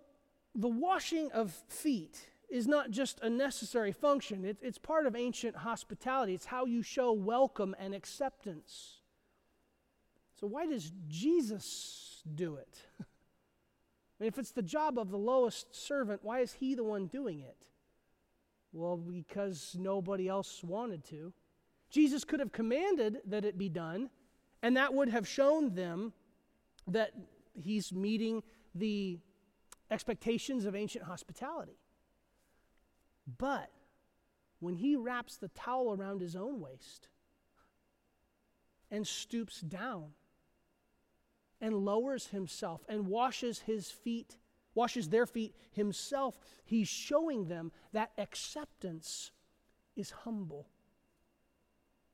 the 0.55 0.69
washing 0.69 1.31
of 1.33 1.53
feet 1.69 2.29
is 2.51 2.67
not 2.67 2.91
just 2.91 3.21
a 3.21 3.31
necessary 3.31 3.93
function, 3.93 4.45
it, 4.45 4.59
it's 4.61 4.79
part 4.79 5.07
of 5.07 5.15
ancient 5.15 5.57
hospitality. 5.57 6.35
It's 6.35 6.47
how 6.47 6.65
you 6.65 6.83
show 6.83 7.13
welcome 7.13 7.77
and 7.79 7.95
acceptance. 7.95 8.97
So, 10.41 10.47
why 10.47 10.67
does 10.67 10.91
Jesus 11.07 12.23
do 12.35 12.57
it? 12.57 12.79
Mean, 14.21 14.29
if 14.29 14.39
it's 14.39 14.53
the 14.53 14.63
job 14.63 14.99
of 14.99 15.11
the 15.11 15.17
lowest 15.17 15.75
servant, 15.75 16.21
why 16.23 16.41
is 16.41 16.53
he 16.53 16.75
the 16.75 16.85
one 16.85 17.07
doing 17.07 17.41
it? 17.41 17.57
Well, 18.73 18.99
because 18.99 19.75
nobody 19.79 20.29
else 20.29 20.63
wanted 20.63 21.05
to. 21.07 21.33
Jesus 21.89 22.23
could 22.25 22.39
have 22.39 22.53
commanded 22.53 23.19
that 23.27 23.45
it 23.45 23.59
be 23.59 23.71
done, 23.71 24.11
and 24.63 24.77
that 24.77 24.95
would 24.95 25.09
have 25.09 25.27
shown 25.27 25.75
them 25.75 26.13
that 26.87 27.13
he's 27.55 27.93
meeting 27.93 28.43
the 28.75 29.19
expectations 29.91 30.67
of 30.67 30.77
ancient 30.77 31.05
hospitality. 31.05 31.79
But 33.39 33.71
when 34.61 34.77
he 34.77 34.97
wraps 34.97 35.37
the 35.37 35.49
towel 35.49 35.93
around 35.93 36.21
his 36.21 36.37
own 36.37 36.61
waist 36.61 37.09
and 38.91 39.07
stoops 39.07 39.61
down 39.61 40.11
and 41.61 41.75
lowers 41.75 42.29
himself 42.29 42.85
and 42.89 43.07
washes 43.07 43.61
his 43.61 43.91
feet, 43.91 44.37
washes 44.75 45.09
their 45.09 45.27
feet 45.27 45.55
himself, 45.73 46.39
he's 46.65 46.89
showing 46.89 47.49
them 47.49 47.73
that 47.93 48.13
acceptance 48.19 49.31
is 49.97 50.11
humble. 50.11 50.67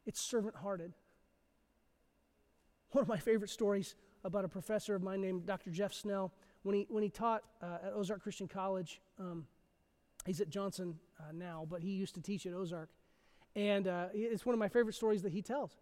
It's 0.04 0.20
servant 0.20 0.56
hearted. 0.56 0.92
One 2.90 3.02
of 3.02 3.08
my 3.08 3.18
favorite 3.18 3.50
stories 3.50 3.94
about 4.24 4.44
a 4.44 4.48
professor 4.48 4.94
of 4.94 5.02
mine 5.02 5.20
named 5.20 5.46
Dr. 5.46 5.70
Jeff 5.70 5.92
Snell, 5.92 6.32
when 6.62 6.74
he, 6.74 6.86
when 6.88 7.02
he 7.02 7.10
taught 7.10 7.42
uh, 7.62 7.78
at 7.84 7.92
Ozark 7.92 8.22
Christian 8.22 8.48
College, 8.48 9.00
um, 9.20 9.46
He's 10.26 10.40
at 10.40 10.50
Johnson 10.50 10.96
uh, 11.20 11.32
now, 11.32 11.66
but 11.70 11.82
he 11.82 11.90
used 11.90 12.14
to 12.16 12.20
teach 12.20 12.46
at 12.46 12.52
Ozark. 12.52 12.90
And 13.54 13.86
uh, 13.86 14.08
it's 14.12 14.44
one 14.44 14.54
of 14.54 14.58
my 14.58 14.68
favorite 14.68 14.94
stories 14.94 15.22
that 15.22 15.32
he 15.32 15.40
tells. 15.40 15.76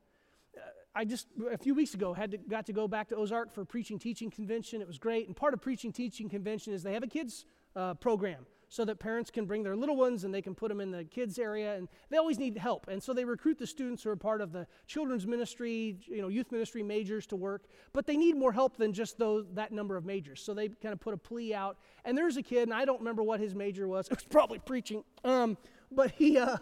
I 0.94 1.04
just, 1.04 1.26
a 1.50 1.58
few 1.58 1.74
weeks 1.74 1.94
ago, 1.94 2.14
had 2.14 2.30
to, 2.30 2.38
got 2.38 2.66
to 2.66 2.72
go 2.72 2.86
back 2.86 3.08
to 3.08 3.16
Ozark 3.16 3.52
for 3.52 3.64
preaching 3.64 3.98
teaching 3.98 4.30
convention. 4.30 4.80
It 4.80 4.86
was 4.86 4.98
great. 4.98 5.26
And 5.26 5.36
part 5.36 5.52
of 5.52 5.60
preaching 5.60 5.92
teaching 5.92 6.28
convention 6.28 6.72
is 6.72 6.82
they 6.82 6.92
have 6.92 7.02
a 7.02 7.08
kids 7.08 7.46
uh, 7.74 7.94
program 7.94 8.46
so 8.68 8.84
that 8.84 8.98
parents 8.98 9.30
can 9.30 9.44
bring 9.44 9.62
their 9.62 9.76
little 9.76 9.96
ones 9.96 10.24
and 10.24 10.34
they 10.34 10.42
can 10.42 10.54
put 10.54 10.68
them 10.68 10.80
in 10.80 10.90
the 10.90 11.04
kids 11.04 11.38
area. 11.38 11.76
And 11.76 11.88
they 12.10 12.16
always 12.16 12.38
need 12.38 12.58
help. 12.58 12.88
And 12.88 13.02
so 13.02 13.12
they 13.12 13.24
recruit 13.24 13.58
the 13.58 13.66
students 13.66 14.02
who 14.02 14.10
are 14.10 14.16
part 14.16 14.40
of 14.40 14.52
the 14.52 14.66
children's 14.86 15.26
ministry 15.26 15.96
you 16.06 16.22
know 16.22 16.28
youth 16.28 16.50
ministry 16.50 16.82
majors 16.82 17.26
to 17.28 17.36
work. 17.36 17.66
But 17.92 18.06
they 18.06 18.16
need 18.16 18.36
more 18.36 18.52
help 18.52 18.76
than 18.76 18.92
just 18.92 19.18
those 19.18 19.46
that 19.54 19.72
number 19.72 19.96
of 19.96 20.04
majors. 20.04 20.40
So 20.42 20.54
they 20.54 20.68
kind 20.68 20.92
of 20.92 21.00
put 21.00 21.14
a 21.14 21.16
plea 21.16 21.54
out. 21.54 21.78
And 22.04 22.16
there's 22.18 22.36
a 22.36 22.42
kid 22.42 22.64
and 22.64 22.74
i 22.74 22.84
don't 22.84 22.98
remember 22.98 23.22
what 23.22 23.40
his 23.40 23.54
major 23.54 23.86
was. 23.88 24.08
It 24.14 24.16
was 24.16 24.24
probably 24.24 24.58
preaching. 24.58 25.04
Um, 25.24 25.56
but 25.90 26.10
he 26.12 26.38
uh, 26.38 26.58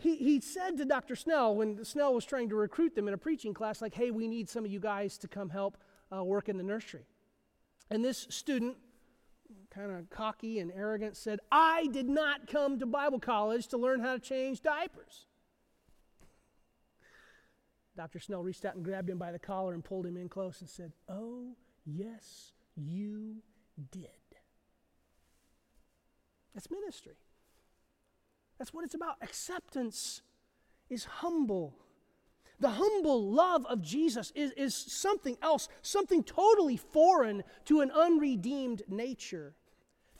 he, 0.00 0.16
he 0.16 0.40
said 0.40 0.76
to 0.78 0.84
Dr. 0.84 1.14
Snell 1.14 1.54
when 1.54 1.84
Snell 1.84 2.14
was 2.14 2.24
trying 2.24 2.48
to 2.48 2.56
recruit 2.56 2.94
them 2.94 3.08
in 3.08 3.14
a 3.14 3.18
preaching 3.18 3.54
class, 3.54 3.82
like, 3.82 3.94
hey, 3.94 4.10
we 4.10 4.28
need 4.28 4.48
some 4.48 4.64
of 4.64 4.70
you 4.70 4.80
guys 4.80 5.18
to 5.18 5.28
come 5.28 5.50
help 5.50 5.76
uh, 6.14 6.24
work 6.24 6.48
in 6.48 6.56
the 6.56 6.62
nursery. 6.62 7.06
And 7.90 8.04
this 8.04 8.26
student 8.30 8.76
kind 9.70 9.90
of 9.92 10.10
cocky 10.10 10.58
and 10.58 10.72
arrogant, 10.72 11.16
said, 11.16 11.40
I 11.50 11.86
did 11.92 12.08
not 12.08 12.46
come 12.46 12.78
to 12.78 12.86
Bible 12.86 13.20
college 13.20 13.68
to 13.68 13.78
learn 13.78 14.00
how 14.00 14.14
to 14.14 14.18
change 14.18 14.62
diapers. 14.62 15.26
Dr. 17.96 18.18
Snell 18.18 18.42
reached 18.42 18.64
out 18.64 18.76
and 18.76 18.84
grabbed 18.84 19.10
him 19.10 19.18
by 19.18 19.32
the 19.32 19.38
collar 19.38 19.74
and 19.74 19.84
pulled 19.84 20.06
him 20.06 20.16
in 20.16 20.28
close 20.28 20.60
and 20.60 20.70
said, 20.70 20.92
Oh, 21.08 21.56
yes, 21.84 22.52
you 22.76 23.36
did. 23.90 24.08
That's 26.54 26.70
ministry. 26.70 27.14
That's 28.60 28.74
what 28.74 28.84
it's 28.84 28.94
about. 28.94 29.16
Acceptance 29.22 30.20
is 30.90 31.04
humble. 31.06 31.74
The 32.60 32.68
humble 32.68 33.32
love 33.32 33.64
of 33.64 33.80
Jesus 33.80 34.32
is, 34.34 34.52
is 34.52 34.74
something 34.74 35.38
else, 35.40 35.70
something 35.80 36.22
totally 36.22 36.76
foreign 36.76 37.42
to 37.64 37.80
an 37.80 37.90
unredeemed 37.90 38.82
nature. 38.86 39.54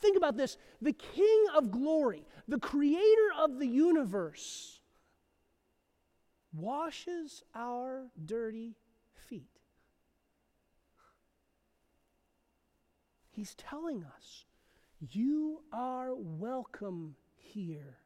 Think 0.01 0.17
about 0.17 0.39
this 0.39 0.57
the 0.81 0.95
King 0.95 1.45
of 1.55 1.71
glory, 1.71 2.25
the 2.49 2.59
creator 2.59 3.29
of 3.39 3.59
the 3.59 3.67
universe, 3.67 4.81
washes 6.55 7.43
our 7.55 8.07
dirty 8.25 8.75
feet. 9.29 9.61
He's 13.29 13.55
telling 13.55 14.03
us, 14.03 14.47
You 14.99 15.61
are 15.75 16.15
welcome 16.15 17.17
here. 17.37 17.99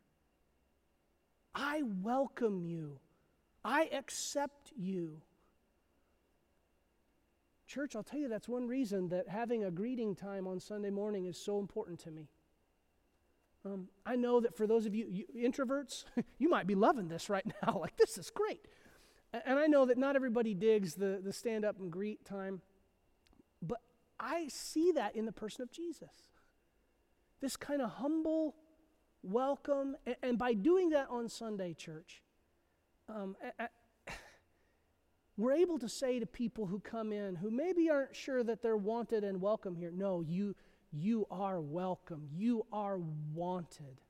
I 1.55 1.83
welcome 2.03 2.65
you. 2.65 2.99
I 3.65 3.89
accept 3.93 4.73
you. 4.77 5.23
Church, 7.67 7.97
I'll 7.97 8.03
tell 8.03 8.21
you 8.21 8.29
that's 8.29 8.49
one 8.49 8.67
reason 8.67 9.09
that 9.09 9.29
having 9.29 9.65
a 9.65 9.71
greeting 9.71 10.15
time 10.15 10.47
on 10.47 10.61
Sunday 10.61 10.91
morning 10.91 11.27
is 11.27 11.39
so 11.39 11.59
important 11.59 11.99
to 12.01 12.11
me. 12.11 12.29
Um, 13.65 13.89
I 14.05 14.17
know 14.17 14.41
that 14.41 14.55
for 14.55 14.67
those 14.67 14.85
of 14.85 14.95
you, 14.95 15.07
you 15.09 15.51
introverts, 15.51 16.05
you 16.39 16.51
might 16.51 16.67
be 16.67 16.75
loving 16.75 17.09
this 17.09 17.31
right 17.31 17.47
now. 17.63 17.79
like, 17.81 17.97
this 17.97 18.19
is 18.19 18.31
great. 18.31 18.67
And 19.33 19.59
I 19.59 19.67
know 19.67 19.87
that 19.87 19.99
not 19.99 20.15
everybody 20.15 20.55
digs 20.55 20.95
the, 20.95 21.21
the 21.25 21.33
stand 21.33 21.65
up 21.65 21.81
and 21.81 21.91
greet 21.91 22.25
time, 22.25 22.61
but 23.61 23.81
I 24.21 24.49
see 24.49 24.93
that 24.93 25.17
in 25.17 25.25
the 25.25 25.33
person 25.33 25.63
of 25.63 25.73
Jesus. 25.73 26.29
This 27.41 27.57
kind 27.57 27.83
of 27.83 27.91
humble 27.91 28.55
welcome. 29.25 29.97
And, 30.23 30.38
by 30.38 30.54
doing 30.54 30.90
that 30.90 31.09
on 31.11 31.28
Sunday, 31.28 31.75
church, 31.75 32.23
um, 33.09 33.37
we're 35.37 35.52
able 35.52 35.78
to 35.78 35.88
say 35.88 36.19
to 36.19 36.26
people 36.26 36.66
who 36.66 36.81
come 36.81 37.12
in 37.12 37.37
who 37.37 37.50
maybe 37.50 37.90
aren't 37.90 38.14
sure 38.14 38.43
that 38.45 38.62
they're 38.62 38.76
wanted 38.76 39.25
and 39.25 39.40
welcome 39.40 39.75
here, 39.75 39.90
no, 39.95 40.21
you, 40.21 40.54
you 40.93 41.26
are 41.31 41.61
welcome. 41.61 42.28
You 42.33 42.66
are 42.73 42.99
wanted. 43.33 44.00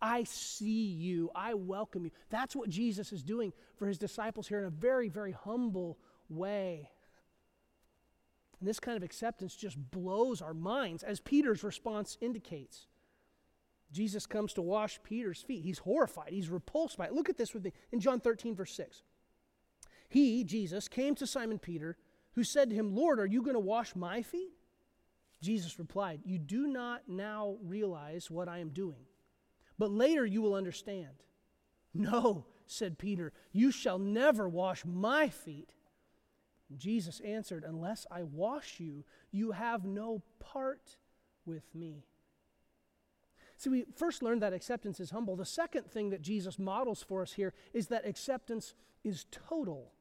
I 0.00 0.24
see 0.24 0.86
you. 0.86 1.30
I 1.34 1.54
welcome 1.54 2.04
you. 2.04 2.10
That's 2.30 2.56
what 2.56 2.70
Jesus 2.70 3.12
is 3.12 3.22
doing 3.22 3.52
for 3.76 3.86
his 3.86 3.98
disciples 3.98 4.48
here 4.48 4.60
in 4.60 4.64
a 4.64 4.70
very, 4.70 5.08
very 5.08 5.32
humble 5.32 5.98
way. 6.28 6.90
And 8.58 8.68
this 8.68 8.80
kind 8.80 8.96
of 8.96 9.02
acceptance 9.02 9.54
just 9.54 9.78
blows 9.90 10.40
our 10.40 10.54
minds, 10.54 11.02
as 11.02 11.20
Peter's 11.20 11.64
response 11.64 12.16
indicates. 12.20 12.86
Jesus 13.92 14.26
comes 14.26 14.52
to 14.54 14.62
wash 14.62 15.00
Peter's 15.02 15.42
feet. 15.42 15.64
He's 15.64 15.78
horrified, 15.78 16.32
he's 16.32 16.48
repulsed 16.48 16.96
by 16.96 17.06
it. 17.06 17.12
Look 17.12 17.28
at 17.28 17.36
this 17.36 17.54
with 17.54 17.64
me 17.64 17.72
in 17.92 18.00
John 18.00 18.20
13, 18.20 18.54
verse 18.54 18.74
6. 18.74 19.02
He, 20.08 20.44
Jesus, 20.44 20.88
came 20.88 21.14
to 21.16 21.26
Simon 21.26 21.58
Peter, 21.58 21.96
who 22.34 22.44
said 22.44 22.70
to 22.70 22.76
him, 22.76 22.94
Lord, 22.94 23.20
are 23.20 23.26
you 23.26 23.42
going 23.42 23.54
to 23.54 23.60
wash 23.60 23.94
my 23.94 24.22
feet? 24.22 24.52
Jesus 25.40 25.78
replied, 25.78 26.20
You 26.24 26.38
do 26.38 26.66
not 26.66 27.02
now 27.08 27.56
realize 27.62 28.30
what 28.30 28.48
I 28.48 28.58
am 28.58 28.70
doing, 28.70 29.06
but 29.78 29.90
later 29.90 30.26
you 30.26 30.42
will 30.42 30.54
understand. 30.54 31.22
No, 31.92 32.46
said 32.66 32.98
Peter, 32.98 33.32
you 33.52 33.72
shall 33.72 33.98
never 33.98 34.48
wash 34.48 34.84
my 34.84 35.28
feet. 35.28 35.74
Jesus 36.76 37.18
answered, 37.20 37.64
Unless 37.66 38.06
I 38.10 38.22
wash 38.22 38.78
you, 38.78 39.04
you 39.32 39.50
have 39.52 39.84
no 39.84 40.22
part 40.38 40.96
with 41.44 41.74
me. 41.74 42.04
So 43.60 43.70
we 43.70 43.84
first 43.94 44.22
learned 44.22 44.40
that 44.40 44.54
acceptance 44.54 45.00
is 45.00 45.10
humble. 45.10 45.36
The 45.36 45.44
second 45.44 45.84
thing 45.84 46.08
that 46.10 46.22
Jesus 46.22 46.58
models 46.58 47.02
for 47.02 47.20
us 47.20 47.34
here 47.34 47.52
is 47.74 47.88
that 47.88 48.06
acceptance 48.06 48.74
is 49.04 49.26
total. 49.30 49.92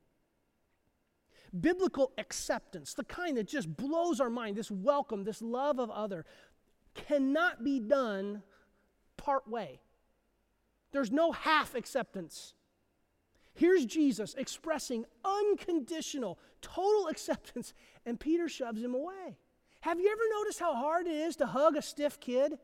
Biblical 1.60 2.14
acceptance, 2.18 2.94
the 2.94 3.04
kind 3.04 3.36
that 3.36 3.50
just 3.50 3.76
blows 3.76 4.22
our 4.22 4.30
mind, 4.30 4.56
this 4.56 4.72
welcome, 4.72 5.26
this 5.26 5.42
love 5.42 5.78
of 5.78 5.90
other, 5.90 6.26
cannot 6.94 7.62
be 7.62 7.82
done 7.82 8.44
part 9.18 9.46
way. 9.46 9.82
There's 10.94 11.12
no 11.12 11.34
half 11.34 11.76
acceptance. 11.76 12.54
Here's 13.56 13.86
Jesus 13.86 14.36
expressing 14.36 15.04
unconditional, 15.26 16.40
total 16.62 17.10
acceptance, 17.10 17.74
and 18.06 18.18
Peter 18.18 18.48
shoves 18.48 18.82
him 18.82 18.96
away. 18.96 19.38
Have 19.82 20.00
you 20.00 20.10
ever 20.10 20.24
noticed 20.40 20.62
how 20.62 20.76
hard 20.76 21.08
it 21.08 21.14
is 21.14 21.36
to 21.38 21.46
hug 21.46 21.76
a 21.76 21.82
stiff 21.82 22.22
kid? 22.22 22.58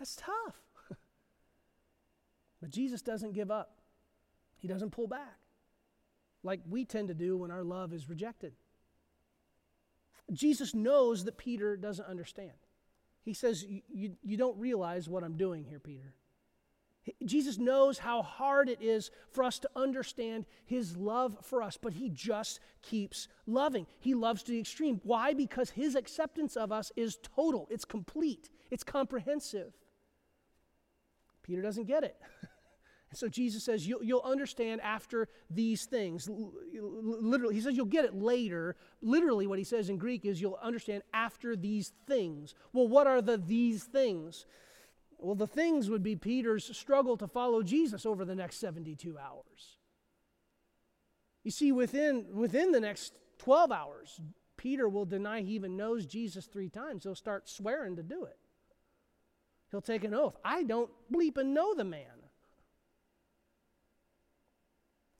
That's 0.00 0.16
tough. 0.16 0.56
but 2.60 2.70
Jesus 2.70 3.02
doesn't 3.02 3.34
give 3.34 3.50
up, 3.50 3.78
He 4.56 4.66
doesn't 4.66 4.90
pull 4.90 5.06
back 5.06 5.36
like 6.42 6.60
we 6.68 6.84
tend 6.84 7.08
to 7.08 7.14
do 7.14 7.36
when 7.36 7.50
our 7.50 7.62
love 7.62 7.92
is 7.92 8.08
rejected. 8.08 8.54
Jesus 10.32 10.74
knows 10.74 11.24
that 11.24 11.36
Peter 11.36 11.76
doesn't 11.76 12.06
understand. 12.06 12.52
He 13.22 13.34
says, 13.34 13.64
You, 13.64 14.16
you 14.22 14.36
don't 14.36 14.58
realize 14.58 15.08
what 15.08 15.22
I'm 15.22 15.36
doing 15.36 15.64
here, 15.64 15.78
Peter. 15.78 16.14
Jesus 17.24 17.58
knows 17.58 17.98
how 17.98 18.22
hard 18.22 18.68
it 18.68 18.80
is 18.80 19.10
for 19.32 19.42
us 19.42 19.58
to 19.60 19.70
understand 19.74 20.46
his 20.66 20.96
love 20.96 21.36
for 21.42 21.62
us, 21.62 21.78
but 21.80 21.94
he 21.94 22.10
just 22.10 22.60
keeps 22.82 23.26
loving. 23.46 23.86
He 23.98 24.14
loves 24.14 24.42
to 24.44 24.52
the 24.52 24.60
extreme. 24.60 25.00
Why? 25.02 25.32
Because 25.32 25.70
his 25.70 25.94
acceptance 25.94 26.56
of 26.56 26.70
us 26.70 26.92
is 26.96 27.18
total, 27.22 27.66
it's 27.70 27.84
complete, 27.84 28.50
it's 28.70 28.84
comprehensive. 28.84 29.72
Peter 31.50 31.62
doesn't 31.62 31.88
get 31.88 32.04
it. 32.04 32.16
and 33.10 33.18
so 33.18 33.28
Jesus 33.28 33.64
says, 33.64 33.84
you'll, 33.84 34.04
you'll, 34.04 34.22
understand 34.22 34.80
after 34.82 35.28
these 35.50 35.84
things. 35.84 36.30
Literally, 36.30 37.56
he 37.56 37.60
says 37.60 37.76
you'll 37.76 37.86
get 37.86 38.04
it 38.04 38.14
later. 38.14 38.76
Literally, 39.02 39.48
what 39.48 39.58
he 39.58 39.64
says 39.64 39.88
in 39.88 39.98
Greek 39.98 40.24
is 40.24 40.40
you'll 40.40 40.60
understand 40.62 41.02
after 41.12 41.56
these 41.56 41.92
things. 42.06 42.54
Well, 42.72 42.86
what 42.86 43.08
are 43.08 43.20
the 43.20 43.36
these 43.36 43.82
things? 43.82 44.46
Well, 45.18 45.34
the 45.34 45.48
things 45.48 45.90
would 45.90 46.04
be 46.04 46.14
Peter's 46.14 46.76
struggle 46.76 47.16
to 47.16 47.26
follow 47.26 47.64
Jesus 47.64 48.06
over 48.06 48.24
the 48.24 48.36
next 48.36 48.60
72 48.60 49.18
hours. 49.18 49.78
You 51.42 51.50
see, 51.50 51.72
within, 51.72 52.26
within 52.32 52.70
the 52.70 52.80
next 52.80 53.14
12 53.38 53.72
hours, 53.72 54.20
Peter 54.56 54.88
will 54.88 55.04
deny 55.04 55.40
he 55.40 55.54
even 55.54 55.76
knows 55.76 56.06
Jesus 56.06 56.46
three 56.46 56.68
times. 56.68 57.02
He'll 57.02 57.16
start 57.16 57.48
swearing 57.48 57.96
to 57.96 58.04
do 58.04 58.24
it. 58.24 58.38
He'll 59.70 59.80
take 59.80 60.04
an 60.04 60.14
oath. 60.14 60.36
I 60.44 60.64
don't 60.64 60.90
bleep 61.12 61.36
and 61.36 61.54
know 61.54 61.74
the 61.74 61.84
man. 61.84 62.06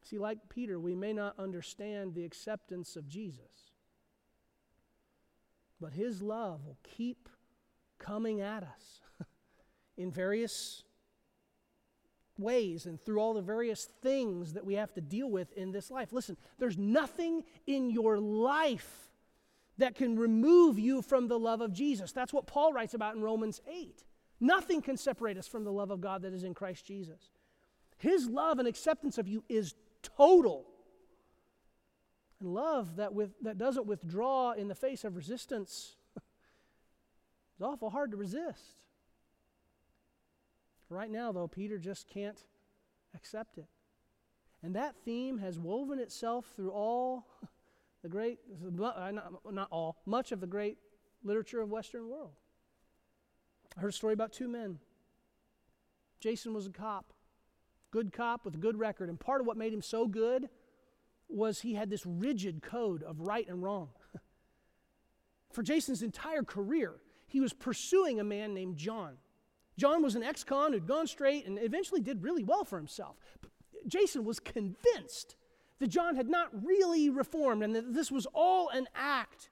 See, 0.02 0.18
like 0.18 0.38
Peter, 0.48 0.80
we 0.80 0.96
may 0.96 1.12
not 1.12 1.38
understand 1.38 2.14
the 2.14 2.24
acceptance 2.24 2.96
of 2.96 3.08
Jesus, 3.08 3.70
but 5.80 5.92
his 5.92 6.20
love 6.20 6.64
will 6.64 6.78
keep 6.82 7.28
coming 8.00 8.40
at 8.40 8.64
us 8.64 9.00
in 9.96 10.10
various 10.10 10.82
ways 12.36 12.86
and 12.86 13.00
through 13.00 13.20
all 13.20 13.34
the 13.34 13.42
various 13.42 13.84
things 14.02 14.54
that 14.54 14.66
we 14.66 14.74
have 14.74 14.92
to 14.94 15.00
deal 15.00 15.30
with 15.30 15.52
in 15.52 15.70
this 15.70 15.92
life. 15.92 16.12
Listen, 16.12 16.36
there's 16.58 16.78
nothing 16.78 17.44
in 17.68 17.90
your 17.90 18.18
life 18.18 19.10
that 19.78 19.94
can 19.94 20.18
remove 20.18 20.78
you 20.78 21.02
from 21.02 21.28
the 21.28 21.38
love 21.38 21.60
of 21.60 21.72
Jesus. 21.72 22.10
That's 22.10 22.32
what 22.32 22.48
Paul 22.48 22.72
writes 22.72 22.94
about 22.94 23.14
in 23.14 23.22
Romans 23.22 23.60
8. 23.70 24.04
Nothing 24.40 24.80
can 24.80 24.96
separate 24.96 25.36
us 25.36 25.46
from 25.46 25.64
the 25.64 25.72
love 25.72 25.90
of 25.90 26.00
God 26.00 26.22
that 26.22 26.32
is 26.32 26.44
in 26.44 26.54
Christ 26.54 26.86
Jesus. 26.86 27.30
His 27.98 28.26
love 28.26 28.58
and 28.58 28.66
acceptance 28.66 29.18
of 29.18 29.28
you 29.28 29.44
is 29.48 29.74
total. 30.02 30.66
And 32.40 32.54
love 32.54 32.96
that, 32.96 33.12
with, 33.12 33.32
that 33.42 33.58
doesn't 33.58 33.86
withdraw 33.86 34.52
in 34.52 34.68
the 34.68 34.74
face 34.74 35.04
of 35.04 35.14
resistance 35.14 35.96
is 36.16 37.62
awful 37.62 37.90
hard 37.90 38.12
to 38.12 38.16
resist. 38.16 38.76
Right 40.88 41.10
now, 41.10 41.30
though, 41.30 41.46
Peter 41.46 41.78
just 41.78 42.08
can't 42.08 42.38
accept 43.14 43.58
it. 43.58 43.68
And 44.62 44.74
that 44.74 44.96
theme 45.04 45.38
has 45.38 45.58
woven 45.58 45.98
itself 45.98 46.46
through 46.56 46.70
all 46.70 47.26
the 48.02 48.08
great, 48.08 48.38
not 48.72 49.68
all, 49.70 49.98
much 50.06 50.32
of 50.32 50.40
the 50.40 50.46
great 50.46 50.78
literature 51.22 51.60
of 51.60 51.70
Western 51.70 52.08
world. 52.08 52.32
I 53.76 53.80
heard 53.80 53.90
a 53.90 53.92
story 53.92 54.12
about 54.12 54.32
two 54.32 54.48
men. 54.48 54.78
Jason 56.20 56.52
was 56.52 56.66
a 56.66 56.70
cop, 56.70 57.12
good 57.90 58.12
cop 58.12 58.44
with 58.44 58.54
a 58.54 58.58
good 58.58 58.78
record. 58.78 59.08
And 59.08 59.18
part 59.18 59.40
of 59.40 59.46
what 59.46 59.56
made 59.56 59.72
him 59.72 59.82
so 59.82 60.06
good 60.06 60.48
was 61.28 61.60
he 61.60 61.74
had 61.74 61.90
this 61.90 62.04
rigid 62.04 62.62
code 62.62 63.02
of 63.02 63.20
right 63.20 63.48
and 63.48 63.62
wrong. 63.62 63.90
For 65.52 65.62
Jason's 65.62 66.02
entire 66.02 66.42
career, 66.42 66.94
he 67.26 67.40
was 67.40 67.52
pursuing 67.52 68.20
a 68.20 68.24
man 68.24 68.54
named 68.54 68.76
John. 68.76 69.14
John 69.76 70.02
was 70.02 70.14
an 70.14 70.22
ex 70.22 70.44
con 70.44 70.72
who'd 70.72 70.86
gone 70.86 71.06
straight 71.06 71.46
and 71.46 71.58
eventually 71.58 72.00
did 72.00 72.22
really 72.22 72.44
well 72.44 72.64
for 72.64 72.76
himself. 72.76 73.16
But 73.40 73.50
Jason 73.86 74.24
was 74.24 74.38
convinced 74.38 75.36
that 75.78 75.88
John 75.88 76.16
had 76.16 76.28
not 76.28 76.48
really 76.64 77.08
reformed 77.08 77.62
and 77.62 77.74
that 77.74 77.94
this 77.94 78.10
was 78.10 78.26
all 78.34 78.68
an 78.68 78.88
act. 78.94 79.48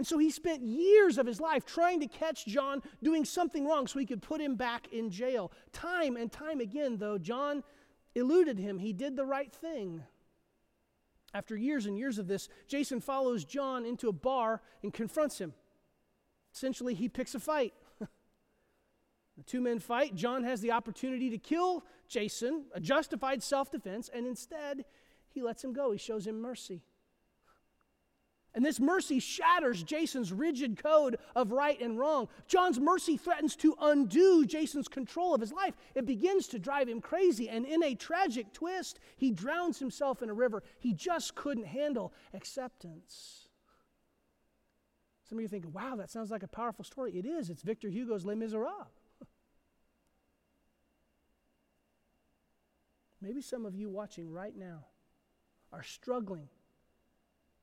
And 0.00 0.06
so 0.06 0.16
he 0.16 0.30
spent 0.30 0.62
years 0.62 1.18
of 1.18 1.26
his 1.26 1.42
life 1.42 1.66
trying 1.66 2.00
to 2.00 2.06
catch 2.06 2.46
John 2.46 2.82
doing 3.02 3.22
something 3.22 3.66
wrong 3.66 3.86
so 3.86 3.98
he 3.98 4.06
could 4.06 4.22
put 4.22 4.40
him 4.40 4.54
back 4.54 4.90
in 4.94 5.10
jail. 5.10 5.52
Time 5.74 6.16
and 6.16 6.32
time 6.32 6.58
again, 6.58 6.96
though, 6.96 7.18
John 7.18 7.62
eluded 8.14 8.58
him. 8.58 8.78
He 8.78 8.94
did 8.94 9.14
the 9.14 9.26
right 9.26 9.52
thing. 9.52 10.02
After 11.34 11.54
years 11.54 11.84
and 11.84 11.98
years 11.98 12.18
of 12.18 12.28
this, 12.28 12.48
Jason 12.66 13.02
follows 13.02 13.44
John 13.44 13.84
into 13.84 14.08
a 14.08 14.12
bar 14.14 14.62
and 14.82 14.90
confronts 14.90 15.38
him. 15.38 15.52
Essentially, 16.54 16.94
he 16.94 17.10
picks 17.10 17.34
a 17.34 17.38
fight. 17.38 17.74
The 19.36 19.44
two 19.44 19.60
men 19.60 19.80
fight. 19.80 20.14
John 20.14 20.44
has 20.44 20.62
the 20.62 20.72
opportunity 20.72 21.28
to 21.28 21.36
kill 21.38 21.84
Jason, 22.08 22.64
a 22.74 22.80
justified 22.80 23.42
self 23.42 23.70
defense, 23.70 24.08
and 24.12 24.26
instead 24.26 24.86
he 25.28 25.42
lets 25.42 25.62
him 25.62 25.74
go. 25.74 25.92
He 25.92 25.98
shows 25.98 26.26
him 26.26 26.40
mercy. 26.40 26.80
And 28.54 28.64
this 28.64 28.80
mercy 28.80 29.20
shatters 29.20 29.82
Jason's 29.82 30.32
rigid 30.32 30.82
code 30.82 31.18
of 31.36 31.52
right 31.52 31.80
and 31.80 31.98
wrong. 31.98 32.28
John's 32.48 32.80
mercy 32.80 33.16
threatens 33.16 33.54
to 33.56 33.76
undo 33.80 34.44
Jason's 34.44 34.88
control 34.88 35.34
of 35.34 35.40
his 35.40 35.52
life. 35.52 35.74
It 35.94 36.04
begins 36.04 36.48
to 36.48 36.58
drive 36.58 36.88
him 36.88 37.00
crazy, 37.00 37.48
and 37.48 37.64
in 37.64 37.84
a 37.84 37.94
tragic 37.94 38.52
twist, 38.52 38.98
he 39.16 39.30
drowns 39.30 39.78
himself 39.78 40.20
in 40.20 40.30
a 40.30 40.34
river. 40.34 40.64
He 40.80 40.92
just 40.92 41.36
couldn't 41.36 41.66
handle 41.66 42.12
acceptance. 42.34 43.46
Some 45.28 45.38
of 45.38 45.42
you 45.42 45.48
think, 45.48 45.72
wow, 45.72 45.94
that 45.94 46.10
sounds 46.10 46.32
like 46.32 46.42
a 46.42 46.48
powerful 46.48 46.84
story. 46.84 47.16
It 47.16 47.24
is. 47.24 47.50
It's 47.50 47.62
Victor 47.62 47.88
Hugo's 47.88 48.24
Les 48.24 48.34
Miserables. 48.34 48.88
Maybe 53.22 53.40
some 53.40 53.64
of 53.64 53.76
you 53.76 53.88
watching 53.88 54.32
right 54.32 54.56
now 54.56 54.86
are 55.72 55.84
struggling 55.84 56.48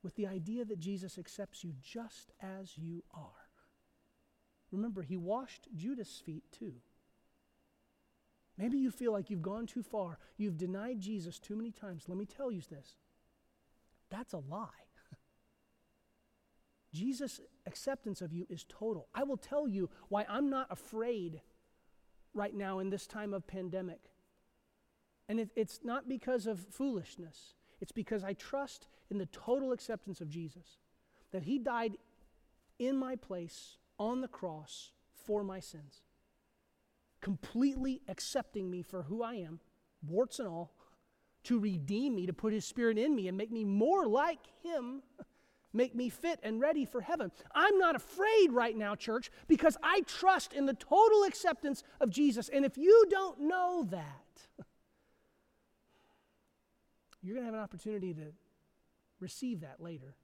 with 0.08 0.16
the 0.16 0.26
idea 0.26 0.64
that 0.64 0.80
Jesus 0.80 1.18
accepts 1.18 1.62
you 1.62 1.74
just 1.82 2.32
as 2.40 2.78
you 2.78 3.04
are. 3.12 3.50
Remember, 4.72 5.02
he 5.02 5.18
washed 5.18 5.68
Judas' 5.76 6.22
feet 6.24 6.44
too. 6.50 6.72
Maybe 8.56 8.78
you 8.78 8.90
feel 8.90 9.12
like 9.12 9.28
you've 9.28 9.42
gone 9.42 9.66
too 9.66 9.82
far. 9.82 10.18
You've 10.38 10.56
denied 10.56 10.98
Jesus 10.98 11.38
too 11.38 11.56
many 11.56 11.72
times. 11.72 12.04
Let 12.08 12.16
me 12.16 12.24
tell 12.24 12.50
you 12.50 12.62
this 12.70 12.94
that's 14.08 14.32
a 14.32 14.38
lie. 14.38 14.68
Jesus' 16.94 17.42
acceptance 17.66 18.22
of 18.22 18.32
you 18.32 18.46
is 18.48 18.64
total. 18.66 19.08
I 19.14 19.24
will 19.24 19.36
tell 19.36 19.68
you 19.68 19.90
why 20.08 20.24
I'm 20.26 20.48
not 20.48 20.68
afraid 20.70 21.42
right 22.32 22.54
now 22.54 22.78
in 22.78 22.88
this 22.88 23.06
time 23.06 23.34
of 23.34 23.46
pandemic. 23.46 24.10
And 25.28 25.38
it, 25.38 25.50
it's 25.54 25.80
not 25.84 26.08
because 26.08 26.46
of 26.46 26.60
foolishness, 26.70 27.56
it's 27.82 27.92
because 27.92 28.24
I 28.24 28.32
trust 28.32 28.88
in 29.10 29.18
the 29.18 29.26
total 29.26 29.72
acceptance 29.72 30.20
of 30.20 30.28
Jesus, 30.28 30.78
that 31.32 31.44
He 31.44 31.58
died 31.58 31.96
in 32.78 32.96
my 32.96 33.16
place 33.16 33.76
on 33.98 34.20
the 34.20 34.28
cross 34.28 34.92
for 35.26 35.42
my 35.42 35.60
sins, 35.60 36.02
completely 37.20 38.02
accepting 38.08 38.70
me 38.70 38.82
for 38.82 39.02
who 39.02 39.22
I 39.22 39.34
am, 39.34 39.60
warts 40.06 40.38
and 40.38 40.48
all, 40.48 40.72
to 41.44 41.58
redeem 41.58 42.14
me, 42.14 42.26
to 42.26 42.32
put 42.32 42.52
His 42.52 42.64
Spirit 42.64 42.98
in 42.98 43.14
me 43.14 43.28
and 43.28 43.36
make 43.36 43.50
me 43.50 43.64
more 43.64 44.06
like 44.06 44.40
Him. 44.62 45.02
Make 45.74 45.94
me 45.94 46.08
fit 46.08 46.40
and 46.42 46.60
ready 46.60 46.86
for 46.86 47.02
heaven. 47.02 47.30
I'm 47.54 47.78
not 47.78 47.94
afraid 47.94 48.52
right 48.52 48.74
now, 48.74 48.94
church, 48.94 49.30
because 49.48 49.76
I 49.82 50.00
trust 50.06 50.54
in 50.54 50.64
the 50.64 50.72
total 50.72 51.24
acceptance 51.24 51.84
of 52.00 52.08
Jesus. 52.08 52.48
And 52.48 52.64
if 52.64 52.78
you 52.78 53.04
don't 53.10 53.40
know 53.40 53.86
that, 53.90 54.46
you're 57.22 57.34
going 57.34 57.46
to 57.46 57.52
have 57.52 57.54
an 57.54 57.60
opportunity 57.60 58.14
to 58.14 58.32
receive 59.20 59.60
that 59.60 59.80
later. 59.80 60.14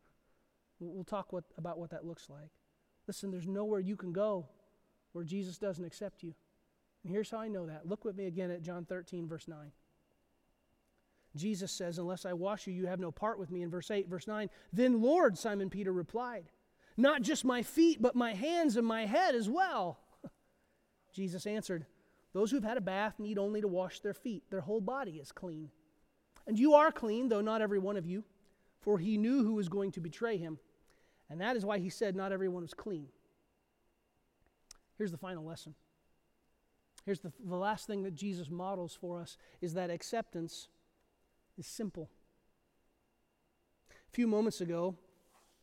We'll 0.80 1.04
talk 1.04 1.32
what, 1.32 1.44
about 1.56 1.78
what 1.78 1.90
that 1.90 2.04
looks 2.04 2.28
like. 2.28 2.50
Listen, 3.06 3.30
there's 3.30 3.46
nowhere 3.46 3.80
you 3.80 3.96
can 3.96 4.12
go 4.12 4.46
where 5.12 5.24
Jesus 5.24 5.58
doesn't 5.58 5.84
accept 5.84 6.22
you. 6.22 6.34
And 7.02 7.12
here's 7.12 7.30
how 7.30 7.38
I 7.38 7.48
know 7.48 7.66
that. 7.66 7.86
Look 7.86 8.04
with 8.04 8.16
me 8.16 8.26
again 8.26 8.50
at 8.50 8.62
John 8.62 8.84
13, 8.84 9.28
verse 9.28 9.46
9. 9.46 9.72
Jesus 11.36 11.72
says, 11.72 11.98
Unless 11.98 12.24
I 12.24 12.32
wash 12.32 12.66
you, 12.66 12.72
you 12.72 12.86
have 12.86 13.00
no 13.00 13.10
part 13.10 13.38
with 13.38 13.50
me. 13.50 13.62
In 13.62 13.70
verse 13.70 13.90
8, 13.90 14.08
verse 14.08 14.26
9, 14.26 14.48
then 14.72 15.02
Lord, 15.02 15.36
Simon 15.36 15.68
Peter 15.68 15.92
replied, 15.92 16.46
Not 16.96 17.22
just 17.22 17.44
my 17.44 17.62
feet, 17.62 18.00
but 18.00 18.16
my 18.16 18.34
hands 18.34 18.76
and 18.76 18.86
my 18.86 19.06
head 19.06 19.34
as 19.34 19.48
well. 19.48 19.98
Jesus 21.12 21.46
answered, 21.46 21.86
Those 22.32 22.50
who've 22.50 22.64
had 22.64 22.76
a 22.76 22.82
bath 22.82 23.18
need 23.18 23.38
only 23.38 23.60
to 23.60 23.68
wash 23.68 24.00
their 24.00 24.14
feet. 24.14 24.44
Their 24.50 24.60
whole 24.60 24.80
body 24.80 25.18
is 25.18 25.32
clean. 25.32 25.70
And 26.46 26.58
you 26.58 26.74
are 26.74 26.92
clean, 26.92 27.28
though 27.28 27.40
not 27.40 27.62
every 27.62 27.78
one 27.78 27.96
of 27.96 28.06
you, 28.06 28.24
for 28.84 28.98
he 28.98 29.16
knew 29.16 29.42
who 29.42 29.54
was 29.54 29.70
going 29.70 29.90
to 29.92 30.00
betray 30.00 30.36
him. 30.36 30.58
And 31.30 31.40
that 31.40 31.56
is 31.56 31.64
why 31.64 31.78
he 31.78 31.88
said, 31.88 32.14
Not 32.14 32.32
everyone 32.32 32.62
was 32.62 32.74
clean. 32.74 33.08
Here's 34.98 35.10
the 35.10 35.18
final 35.18 35.44
lesson. 35.44 35.74
Here's 37.06 37.20
the, 37.20 37.32
the 37.42 37.56
last 37.56 37.86
thing 37.86 38.02
that 38.02 38.14
Jesus 38.14 38.50
models 38.50 38.96
for 38.98 39.20
us 39.20 39.36
is 39.60 39.74
that 39.74 39.90
acceptance 39.90 40.68
is 41.58 41.66
simple. 41.66 42.10
A 43.90 44.12
few 44.12 44.26
moments 44.26 44.60
ago, 44.60 44.96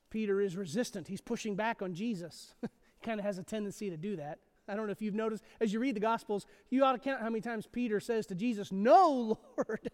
Peter 0.10 0.42
is 0.42 0.58
resistant. 0.58 1.08
He's 1.08 1.22
pushing 1.22 1.56
back 1.56 1.82
on 1.82 1.94
Jesus. 1.94 2.56
he 2.62 2.68
kind 3.04 3.20
of 3.20 3.26
has 3.26 3.38
a 3.38 3.44
tendency 3.44 3.90
to 3.92 3.98
do 3.98 4.16
that. 4.18 4.40
I 4.68 4.76
don't 4.76 4.88
know 4.88 4.92
if 4.92 5.02
you've 5.02 5.16
noticed 5.16 5.44
as 5.60 5.72
you 5.72 5.80
read 5.80 5.96
the 5.96 6.02
Gospels, 6.02 6.46
you 6.70 6.84
ought 6.84 6.94
to 6.94 7.00
count 7.00 7.22
how 7.22 7.30
many 7.30 7.42
times 7.42 7.68
Peter 7.72 8.00
says 8.00 8.26
to 8.28 8.36
Jesus, 8.36 8.72
No, 8.72 9.38
Lord. 9.58 9.92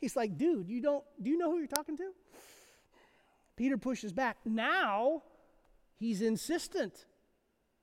He's 0.00 0.16
like, 0.16 0.36
dude, 0.36 0.68
you 0.68 0.82
don't, 0.82 1.04
do 1.22 1.30
you 1.30 1.38
know 1.38 1.50
who 1.50 1.58
you're 1.58 1.66
talking 1.66 1.96
to? 1.96 2.10
Peter 3.56 3.76
pushes 3.76 4.12
back. 4.12 4.38
Now 4.44 5.22
he's 5.98 6.22
insistent. 6.22 7.06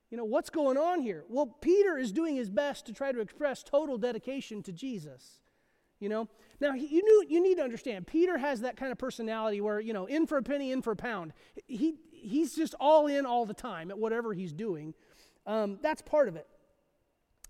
You 0.10 0.18
know, 0.18 0.26
what's 0.26 0.52
going 0.52 0.78
on 0.78 1.02
here? 1.02 1.24
Well, 1.28 1.48
Peter 1.48 1.98
is 1.98 2.12
doing 2.12 2.36
his 2.36 2.50
best 2.50 2.86
to 2.86 2.94
try 2.94 3.12
to 3.12 3.20
express 3.20 3.64
total 3.64 3.98
dedication 3.98 4.62
to 4.64 4.72
Jesus. 4.72 5.40
You 6.00 6.10
know, 6.10 6.28
now 6.60 6.74
you 6.74 7.02
knew 7.02 7.26
you 7.30 7.42
need 7.42 7.56
to 7.56 7.64
understand. 7.64 8.06
Peter 8.06 8.38
has 8.38 8.62
that 8.62 8.78
kind 8.78 8.92
of 8.92 8.98
personality 8.98 9.62
where 9.62 9.80
you 9.80 9.94
know, 9.94 10.06
in 10.06 10.28
for 10.28 10.38
a 10.38 10.44
penny, 10.44 10.72
in 10.72 10.82
for 10.82 10.92
a 10.92 10.96
pound. 10.96 11.34
He 11.66 11.96
he's 12.12 12.56
just 12.56 12.76
all 12.80 13.08
in 13.08 13.26
all 13.26 13.46
the 13.46 13.54
time 13.54 13.90
at 13.90 13.98
whatever 13.98 14.34
he's 14.34 14.54
doing. 14.54 14.94
Um, 15.48 15.80
that's 15.82 16.02
part 16.02 16.28
of 16.28 16.36
it. 16.36 16.48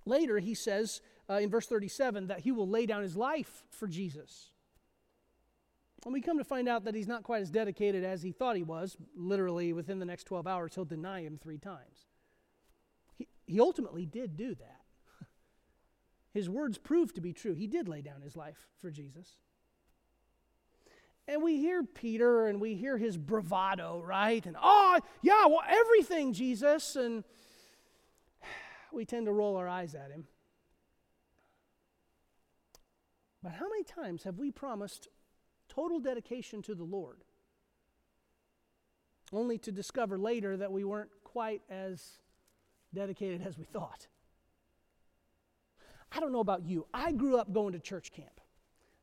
Later, 0.05 0.39
he 0.39 0.53
says 0.53 1.01
uh, 1.29 1.36
in 1.36 1.49
verse 1.49 1.67
37 1.67 2.27
that 2.27 2.41
he 2.41 2.51
will 2.51 2.67
lay 2.67 2.86
down 2.86 3.01
his 3.01 3.15
life 3.15 3.63
for 3.69 3.88
Jesus. 3.88 4.51
And 6.06 6.13
we 6.13 6.22
come 6.22 6.38
to 6.38 6.44
find 6.44 6.68
out 6.68 6.84
that 6.84 6.96
he's 6.96 7.08
not 7.08 7.24
quite 7.24 7.42
as 7.42 7.50
dedicated 7.50 8.04
as 8.04 8.22
he 8.22 8.32
thought 8.32 8.56
he 8.56 8.63
was. 8.63 8.98
Literally, 9.16 9.72
within 9.72 10.00
the 10.00 10.06
next 10.06 10.26
12 10.26 10.46
hours, 10.46 10.76
he'll 10.76 10.86
deny 10.86 11.22
him 11.22 11.38
three 11.38 11.58
times. 11.58 12.08
He, 13.18 13.28
he 13.46 13.60
ultimately 13.60 14.06
did 14.06 14.36
do 14.36 14.54
that. 14.56 14.82
His 16.34 16.50
words 16.50 16.78
proved 16.78 17.16
to 17.16 17.22
be 17.22 17.32
true. 17.32 17.54
He 17.54 17.68
did 17.68 17.88
lay 17.88 18.02
down 18.02 18.22
his 18.22 18.36
life 18.36 18.68
for 18.80 18.92
Jesus. 18.92 19.38
And 21.26 21.42
we 21.42 21.58
hear 21.58 21.84
Peter 21.84 22.48
and 22.48 22.60
we 22.60 22.76
hear 22.76 22.98
his 22.98 23.18
bravado, 23.18 24.04
right? 24.06 24.46
And, 24.46 24.58
oh, 24.62 25.00
yeah, 25.22 25.46
well, 25.46 25.63
everything, 25.66 26.34
Jesus. 26.34 26.98
And 26.98 27.24
we 28.92 29.06
tend 29.06 29.28
to 29.28 29.32
roll 29.32 29.56
our 29.56 29.70
eyes 29.70 29.96
at 29.96 30.12
him. 30.12 30.26
But 33.42 33.54
how 33.54 33.70
many 33.70 33.84
times 33.84 34.24
have 34.24 34.38
we 34.38 34.52
promised 34.52 35.08
total 35.73 35.99
dedication 35.99 36.62
to 36.63 36.75
the 36.75 36.83
Lord, 36.83 37.23
only 39.31 39.57
to 39.59 39.71
discover 39.71 40.17
later 40.17 40.57
that 40.57 40.71
we 40.71 40.83
weren't 40.83 41.09
quite 41.23 41.62
as 41.69 42.19
dedicated 42.93 43.41
as 43.45 43.57
we 43.57 43.63
thought? 43.63 44.07
I 46.12 46.19
don't 46.19 46.31
know 46.31 46.41
about 46.41 46.65
you. 46.65 46.86
I 46.93 47.12
grew 47.12 47.38
up 47.38 47.51
going 47.51 47.73
to 47.73 47.79
church 47.79 48.12
camp. 48.12 48.39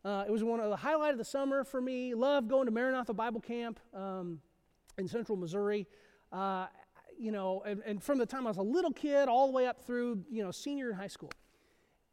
Uh, 0.04 0.24
it 0.26 0.30
was 0.30 0.42
one 0.44 0.61
of 0.61 0.70
the 0.70 0.76
highlight 0.76 1.12
of 1.12 1.18
the 1.18 1.24
summer 1.24 1.64
for 1.64 1.80
me. 1.80 2.14
Loved 2.14 2.48
going 2.48 2.66
to 2.66 2.70
Maranatha 2.70 3.12
Bible 3.12 3.40
Camp 3.40 3.80
um, 3.92 4.40
in 4.96 5.09
central 5.09 5.37
Missouri. 5.37 5.87
Uh, 6.33 6.66
you 7.18 7.33
know, 7.33 7.62
and, 7.66 7.83
and, 7.85 8.02
from 8.02 8.16
the 8.16 8.24
time 8.24 8.46
I 8.46 8.50
was 8.50 8.56
a 8.56 8.62
little 8.62 8.92
kid 8.92 9.28
all 9.28 9.46
the 9.46 9.52
way 9.52 9.66
up 9.66 9.85
through, 9.85 10.24
you 10.30 10.42
know, 10.42 10.50
senior 10.50 10.90
in 10.90 10.96
high 10.96 11.09
school. 11.09 11.33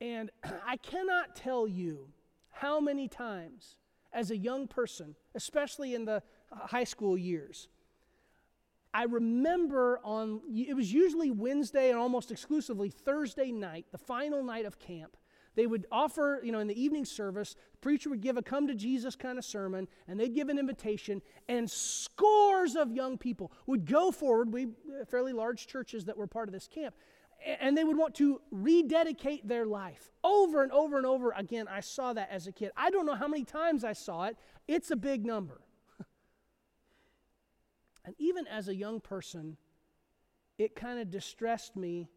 And 0.01 0.31
I 0.67 0.75
cannot 0.77 1.35
tell 1.35 1.65
you 1.65 2.09
how 2.49 2.81
many 2.81 3.07
times 3.07 3.77
as 4.13 4.31
a 4.31 4.37
young 4.37 4.67
person, 4.67 5.15
especially 5.35 5.95
in 5.95 6.05
the 6.05 6.23
high 6.51 6.83
school 6.83 7.17
years, 7.17 7.67
I 8.93 9.03
remember 9.03 9.99
on, 10.03 10.41
it 10.51 10.75
was 10.75 10.91
usually 10.91 11.29
Wednesday 11.29 11.89
and 11.89 11.99
almost 11.99 12.31
exclusively 12.31 12.89
Thursday 12.89 13.51
night, 13.51 13.85
the 13.91 13.97
final 13.97 14.43
night 14.43 14.65
of 14.65 14.79
camp. 14.79 15.17
They 15.55 15.67
would 15.67 15.87
offer, 15.91 16.39
you 16.43 16.51
know, 16.51 16.59
in 16.59 16.67
the 16.67 16.79
evening 16.79 17.03
service, 17.03 17.55
the 17.71 17.77
preacher 17.79 18.09
would 18.09 18.21
give 18.21 18.37
a 18.37 18.43
come 18.43 18.67
to 18.67 18.75
Jesus 18.75 19.15
kind 19.15 19.37
of 19.37 19.45
sermon, 19.45 19.87
and 20.07 20.19
they'd 20.19 20.35
give 20.35 20.49
an 20.49 20.59
invitation, 20.59 21.21
and 21.49 21.69
scores 21.69 22.75
of 22.75 22.91
young 22.91 23.17
people 23.17 23.51
would 23.65 23.85
go 23.85 24.11
forward. 24.11 24.53
We, 24.53 24.65
uh, 24.65 25.05
fairly 25.05 25.33
large 25.33 25.67
churches 25.67 26.05
that 26.05 26.17
were 26.17 26.27
part 26.27 26.47
of 26.47 26.53
this 26.53 26.67
camp, 26.67 26.95
and 27.45 27.77
they 27.77 27.83
would 27.83 27.97
want 27.97 28.15
to 28.15 28.41
rededicate 28.51 29.47
their 29.47 29.65
life 29.65 30.11
over 30.23 30.63
and 30.63 30.71
over 30.71 30.97
and 30.97 31.05
over 31.05 31.31
again. 31.31 31.67
I 31.69 31.79
saw 31.79 32.13
that 32.13 32.29
as 32.31 32.47
a 32.47 32.51
kid. 32.51 32.71
I 32.75 32.89
don't 32.89 33.05
know 33.05 33.15
how 33.15 33.27
many 33.27 33.43
times 33.43 33.83
I 33.83 33.93
saw 33.93 34.25
it, 34.25 34.37
it's 34.67 34.91
a 34.91 34.95
big 34.95 35.25
number. 35.25 35.61
and 38.05 38.15
even 38.17 38.47
as 38.47 38.67
a 38.67 38.75
young 38.75 38.99
person, 38.99 39.57
it 40.57 40.75
kind 40.75 40.99
of 40.99 41.09
distressed 41.11 41.75
me 41.75 42.09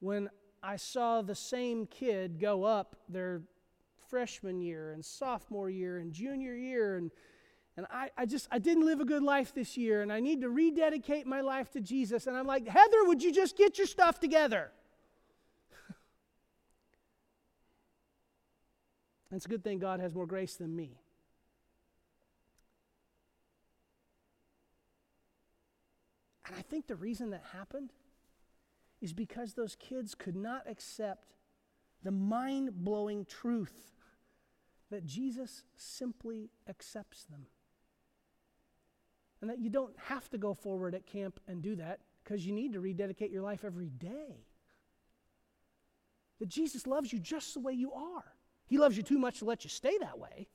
when 0.00 0.28
I 0.62 0.76
saw 0.76 1.22
the 1.22 1.34
same 1.34 1.86
kid 1.86 2.38
go 2.38 2.64
up 2.64 2.96
their 3.08 3.42
freshman 4.08 4.60
year 4.60 4.92
and 4.92 5.04
sophomore 5.04 5.70
year 5.70 5.98
and 5.98 6.12
junior 6.12 6.54
year 6.54 6.96
and 6.96 7.10
and 7.78 7.86
I, 7.92 8.10
I 8.16 8.26
just 8.26 8.48
i 8.50 8.58
didn't 8.58 8.84
live 8.84 8.98
a 9.00 9.04
good 9.04 9.22
life 9.22 9.54
this 9.54 9.76
year 9.76 10.02
and 10.02 10.12
i 10.12 10.18
need 10.18 10.40
to 10.40 10.50
rededicate 10.50 11.28
my 11.28 11.40
life 11.42 11.70
to 11.70 11.80
jesus. 11.80 12.26
And 12.26 12.36
i'm 12.36 12.46
like 12.46 12.66
heather 12.66 13.04
would 13.04 13.22
you 13.22 13.32
just 13.32 13.56
get 13.56 13.78
your 13.78 13.86
stuff 13.86 14.20
together? 14.20 14.72
It's 19.30 19.46
a 19.46 19.48
good 19.48 19.62
thing 19.62 19.78
god 19.78 20.00
has 20.00 20.12
more 20.12 20.26
grace 20.26 20.56
than 20.56 20.74
me. 20.74 20.98
And 26.46 26.56
i 26.56 26.62
think 26.62 26.88
the 26.88 26.96
reason 26.96 27.30
that 27.30 27.44
happened 27.52 27.92
is 29.00 29.12
because 29.12 29.54
those 29.54 29.76
kids 29.76 30.16
could 30.16 30.34
not 30.34 30.68
accept 30.68 31.36
the 32.02 32.10
mind-blowing 32.10 33.24
truth 33.24 33.92
that 34.90 35.06
jesus 35.06 35.62
simply 35.76 36.50
accepts 36.68 37.22
them 37.22 37.46
and 39.40 39.50
that 39.50 39.58
you 39.58 39.70
don't 39.70 39.94
have 39.98 40.28
to 40.30 40.38
go 40.38 40.54
forward 40.54 40.94
at 40.94 41.06
camp 41.06 41.38
and 41.46 41.62
do 41.62 41.76
that 41.76 42.00
because 42.22 42.44
you 42.44 42.52
need 42.52 42.72
to 42.72 42.80
rededicate 42.80 43.30
your 43.30 43.42
life 43.42 43.64
every 43.64 43.88
day. 43.88 44.44
That 46.40 46.48
Jesus 46.48 46.86
loves 46.86 47.12
you 47.12 47.18
just 47.18 47.54
the 47.54 47.60
way 47.60 47.72
you 47.72 47.92
are. 47.92 48.24
He 48.66 48.78
loves 48.78 48.96
you 48.96 49.02
too 49.02 49.18
much 49.18 49.38
to 49.38 49.44
let 49.44 49.64
you 49.64 49.70
stay 49.70 49.96
that 50.00 50.18
way, 50.18 50.48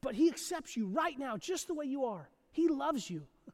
but 0.00 0.14
He 0.14 0.28
accepts 0.28 0.76
you 0.76 0.86
right 0.86 1.18
now 1.18 1.36
just 1.36 1.66
the 1.68 1.74
way 1.74 1.86
you 1.86 2.04
are. 2.04 2.28
He 2.50 2.68
loves 2.68 3.08
you. 3.08 3.22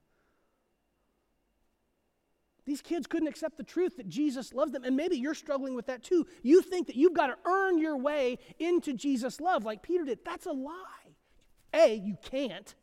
These 2.66 2.82
kids 2.82 3.06
couldn't 3.06 3.28
accept 3.28 3.56
the 3.56 3.62
truth 3.62 3.96
that 3.96 4.08
Jesus 4.08 4.52
loves 4.52 4.72
them, 4.72 4.84
and 4.84 4.96
maybe 4.96 5.16
you're 5.16 5.34
struggling 5.34 5.74
with 5.74 5.86
that 5.86 6.02
too. 6.02 6.26
You 6.42 6.60
think 6.62 6.88
that 6.88 6.96
you've 6.96 7.14
got 7.14 7.28
to 7.28 7.36
earn 7.46 7.78
your 7.78 7.96
way 7.96 8.38
into 8.58 8.92
Jesus' 8.92 9.40
love 9.40 9.64
like 9.64 9.82
Peter 9.82 10.04
did. 10.04 10.18
That's 10.24 10.46
a 10.46 10.52
lie. 10.52 10.72
A, 11.72 11.94
you 11.94 12.16
can't. 12.22 12.74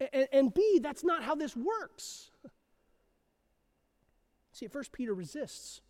And, 0.00 0.28
and 0.32 0.54
B, 0.54 0.80
that's 0.82 1.02
not 1.02 1.22
how 1.22 1.34
this 1.34 1.56
works. 1.56 2.30
See, 4.52 4.66
at 4.66 4.72
first, 4.72 4.92
Peter 4.92 5.14
resists 5.14 5.80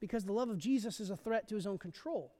because 0.00 0.24
the 0.24 0.32
love 0.32 0.48
of 0.48 0.58
Jesus 0.58 1.00
is 1.00 1.10
a 1.10 1.16
threat 1.16 1.48
to 1.48 1.54
his 1.54 1.66
own 1.66 1.78
control. 1.78 2.32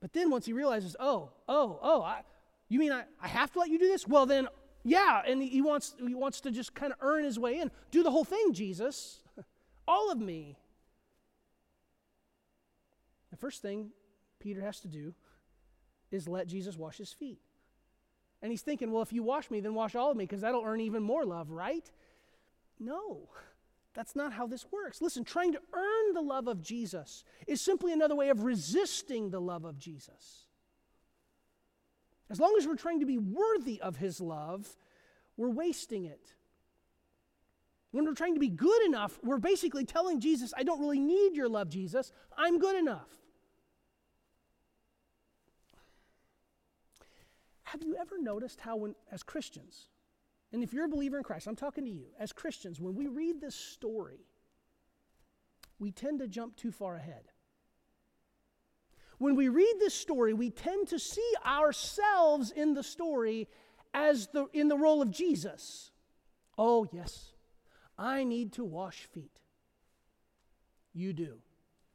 But 0.00 0.12
then 0.12 0.30
once 0.30 0.46
he 0.46 0.52
realizes, 0.52 0.96
oh, 1.00 1.30
oh, 1.48 1.78
oh, 1.82 2.02
I, 2.02 2.22
you 2.68 2.78
mean 2.78 2.92
I, 2.92 3.04
I 3.20 3.28
have 3.28 3.52
to 3.52 3.60
let 3.60 3.70
you 3.70 3.78
do 3.78 3.88
this? 3.88 4.06
Well, 4.06 4.26
then, 4.26 4.48
yeah. 4.84 5.22
And 5.26 5.42
he 5.42 5.62
wants, 5.62 5.94
he 5.98 6.14
wants 6.14 6.40
to 6.42 6.50
just 6.50 6.74
kind 6.74 6.92
of 6.92 6.98
earn 7.00 7.24
his 7.24 7.38
way 7.38 7.60
in. 7.60 7.70
Do 7.90 8.02
the 8.02 8.10
whole 8.10 8.24
thing, 8.24 8.52
Jesus. 8.52 9.20
All 9.88 10.12
of 10.12 10.18
me. 10.18 10.58
The 13.30 13.36
first 13.36 13.62
thing 13.62 13.90
Peter 14.38 14.60
has 14.60 14.80
to 14.80 14.88
do 14.88 15.14
is 16.10 16.28
let 16.28 16.46
Jesus 16.46 16.76
wash 16.76 16.98
his 16.98 17.12
feet. 17.12 17.40
And 18.42 18.50
he's 18.50 18.62
thinking, 18.62 18.92
well, 18.92 19.02
if 19.02 19.12
you 19.12 19.22
wash 19.22 19.50
me, 19.50 19.60
then 19.60 19.74
wash 19.74 19.94
all 19.94 20.10
of 20.10 20.16
me 20.16 20.24
because 20.24 20.42
that'll 20.42 20.64
earn 20.64 20.80
even 20.80 21.02
more 21.02 21.24
love, 21.24 21.50
right? 21.50 21.90
No, 22.78 23.28
that's 23.94 24.14
not 24.14 24.32
how 24.32 24.46
this 24.46 24.66
works. 24.70 25.00
Listen, 25.00 25.24
trying 25.24 25.52
to 25.52 25.60
earn 25.72 26.12
the 26.12 26.20
love 26.20 26.48
of 26.48 26.60
Jesus 26.60 27.24
is 27.46 27.60
simply 27.60 27.92
another 27.92 28.14
way 28.14 28.28
of 28.28 28.42
resisting 28.42 29.30
the 29.30 29.40
love 29.40 29.64
of 29.64 29.78
Jesus. 29.78 30.46
As 32.28 32.38
long 32.38 32.54
as 32.58 32.66
we're 32.66 32.76
trying 32.76 33.00
to 33.00 33.06
be 33.06 33.18
worthy 33.18 33.80
of 33.80 33.96
his 33.96 34.20
love, 34.20 34.76
we're 35.36 35.50
wasting 35.50 36.04
it. 36.04 36.32
when 37.92 38.04
we're 38.04 38.14
trying 38.14 38.34
to 38.34 38.40
be 38.40 38.50
good 38.50 38.82
enough, 38.84 39.18
we're 39.22 39.38
basically 39.38 39.86
telling 39.86 40.20
Jesus, 40.20 40.52
I 40.54 40.62
don't 40.62 40.80
really 40.80 41.00
need 41.00 41.34
your 41.34 41.48
love, 41.48 41.70
Jesus. 41.70 42.12
I'm 42.36 42.58
good 42.58 42.76
enough. 42.76 43.08
Have 47.76 47.86
you 47.86 47.94
ever 48.00 48.18
noticed 48.18 48.62
how, 48.62 48.76
when, 48.76 48.94
as 49.12 49.22
Christians, 49.22 49.88
and 50.50 50.62
if 50.62 50.72
you're 50.72 50.86
a 50.86 50.88
believer 50.88 51.18
in 51.18 51.22
Christ, 51.22 51.46
I'm 51.46 51.56
talking 51.56 51.84
to 51.84 51.90
you, 51.90 52.06
as 52.18 52.32
Christians, 52.32 52.80
when 52.80 52.94
we 52.94 53.06
read 53.06 53.38
this 53.38 53.54
story, 53.54 54.24
we 55.78 55.90
tend 55.90 56.20
to 56.20 56.26
jump 56.26 56.56
too 56.56 56.72
far 56.72 56.96
ahead. 56.96 57.24
When 59.18 59.36
we 59.36 59.50
read 59.50 59.74
this 59.78 59.92
story, 59.92 60.32
we 60.32 60.48
tend 60.48 60.88
to 60.88 60.98
see 60.98 61.30
ourselves 61.44 62.50
in 62.50 62.72
the 62.72 62.82
story 62.82 63.46
as 63.92 64.28
the, 64.28 64.46
in 64.54 64.68
the 64.68 64.78
role 64.78 65.02
of 65.02 65.10
Jesus. 65.10 65.90
Oh, 66.56 66.86
yes, 66.90 67.34
I 67.98 68.24
need 68.24 68.54
to 68.54 68.64
wash 68.64 69.04
feet. 69.12 69.38
You 70.94 71.12
do. 71.12 71.40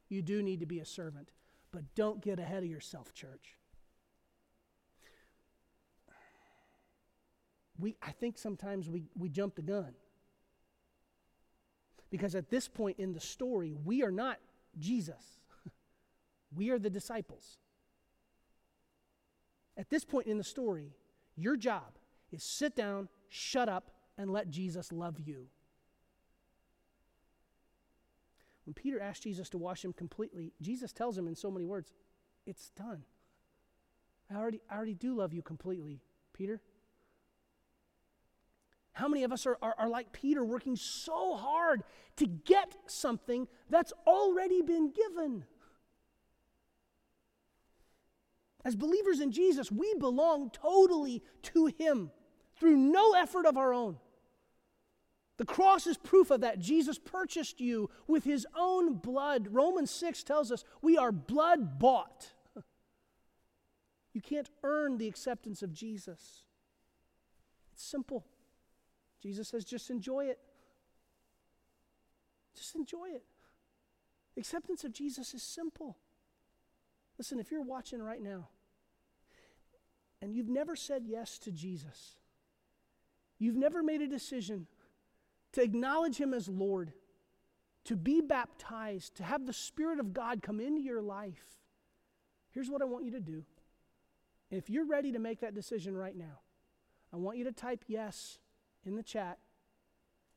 You 0.09 0.21
do 0.21 0.43
need 0.43 0.59
to 0.59 0.67
be 0.67 0.79
a 0.79 0.85
servant, 0.85 1.31
but 1.71 1.95
don't 1.95 2.21
get 2.21 2.37
ahead 2.37 2.61
of 2.61 2.69
yourself, 2.69 3.15
church. 3.15 3.57
We, 7.81 7.97
I 8.01 8.11
think 8.11 8.37
sometimes 8.37 8.89
we, 8.89 9.03
we 9.17 9.27
jump 9.27 9.55
the 9.55 9.63
gun. 9.63 9.93
Because 12.11 12.35
at 12.35 12.49
this 12.49 12.67
point 12.67 12.99
in 12.99 13.13
the 13.13 13.19
story, 13.19 13.73
we 13.83 14.03
are 14.03 14.11
not 14.11 14.37
Jesus, 14.77 15.39
we 16.55 16.69
are 16.69 16.79
the 16.79 16.89
disciples. 16.89 17.57
At 19.75 19.89
this 19.89 20.05
point 20.05 20.27
in 20.27 20.37
the 20.37 20.43
story, 20.43 20.91
your 21.35 21.57
job 21.57 21.97
is 22.31 22.43
sit 22.43 22.75
down, 22.75 23.09
shut 23.29 23.67
up, 23.67 23.89
and 24.17 24.31
let 24.31 24.49
Jesus 24.49 24.91
love 24.91 25.19
you. 25.19 25.47
When 28.65 28.73
Peter 28.75 28.99
asked 28.99 29.23
Jesus 29.23 29.49
to 29.49 29.57
wash 29.57 29.83
him 29.83 29.93
completely, 29.93 30.53
Jesus 30.61 30.93
tells 30.93 31.17
him 31.17 31.27
in 31.27 31.35
so 31.35 31.49
many 31.49 31.65
words, 31.65 31.91
It's 32.45 32.69
done. 32.69 33.03
I 34.29 34.35
already, 34.35 34.61
I 34.69 34.75
already 34.75 34.93
do 34.93 35.15
love 35.15 35.33
you 35.33 35.41
completely, 35.41 36.01
Peter. 36.33 36.61
How 39.01 39.07
many 39.07 39.23
of 39.23 39.31
us 39.31 39.47
are, 39.47 39.57
are, 39.63 39.73
are, 39.79 39.89
like 39.89 40.13
Peter, 40.13 40.45
working 40.45 40.75
so 40.75 41.35
hard 41.35 41.81
to 42.17 42.27
get 42.27 42.75
something 42.85 43.47
that's 43.67 43.91
already 44.05 44.61
been 44.61 44.91
given? 44.91 45.43
As 48.63 48.75
believers 48.75 49.19
in 49.19 49.31
Jesus, 49.31 49.71
we 49.71 49.95
belong 49.95 50.51
totally 50.51 51.23
to 51.41 51.65
Him 51.79 52.11
through 52.55 52.77
no 52.77 53.13
effort 53.13 53.47
of 53.47 53.57
our 53.57 53.73
own. 53.73 53.97
The 55.37 55.45
cross 55.45 55.87
is 55.87 55.97
proof 55.97 56.29
of 56.29 56.41
that. 56.41 56.59
Jesus 56.59 56.99
purchased 56.99 57.59
you 57.59 57.89
with 58.05 58.23
His 58.23 58.45
own 58.55 58.97
blood. 58.97 59.47
Romans 59.49 59.89
6 59.89 60.21
tells 60.21 60.51
us 60.51 60.63
we 60.83 60.95
are 60.95 61.11
blood 61.11 61.79
bought. 61.79 62.33
You 64.13 64.21
can't 64.21 64.49
earn 64.61 64.99
the 64.99 65.07
acceptance 65.07 65.63
of 65.63 65.73
Jesus. 65.73 66.43
It's 67.73 67.83
simple. 67.83 68.25
Jesus 69.21 69.49
says, 69.49 69.63
just 69.63 69.89
enjoy 69.89 70.25
it. 70.25 70.39
Just 72.55 72.75
enjoy 72.75 73.09
it. 73.09 73.23
Acceptance 74.37 74.83
of 74.83 74.93
Jesus 74.93 75.33
is 75.33 75.43
simple. 75.43 75.97
Listen, 77.17 77.39
if 77.39 77.51
you're 77.51 77.61
watching 77.61 78.01
right 78.01 78.21
now 78.21 78.47
and 80.21 80.33
you've 80.33 80.49
never 80.49 80.75
said 80.75 81.03
yes 81.05 81.37
to 81.39 81.51
Jesus, 81.51 82.15
you've 83.37 83.55
never 83.55 83.83
made 83.83 84.01
a 84.01 84.07
decision 84.07 84.67
to 85.53 85.61
acknowledge 85.61 86.17
Him 86.17 86.33
as 86.33 86.47
Lord, 86.47 86.93
to 87.85 87.95
be 87.95 88.21
baptized, 88.21 89.15
to 89.15 89.23
have 89.23 89.45
the 89.45 89.53
Spirit 89.53 89.99
of 89.99 90.13
God 90.13 90.41
come 90.41 90.59
into 90.59 90.81
your 90.81 91.01
life, 91.01 91.59
here's 92.51 92.69
what 92.69 92.81
I 92.81 92.85
want 92.85 93.05
you 93.05 93.11
to 93.11 93.19
do. 93.19 93.43
If 94.49 94.69
you're 94.69 94.85
ready 94.85 95.11
to 95.11 95.19
make 95.19 95.41
that 95.41 95.55
decision 95.55 95.95
right 95.95 96.15
now, 96.15 96.39
I 97.13 97.17
want 97.17 97.37
you 97.37 97.43
to 97.45 97.51
type 97.51 97.83
yes 97.87 98.39
in 98.85 98.95
the 98.95 99.03
chat, 99.03 99.37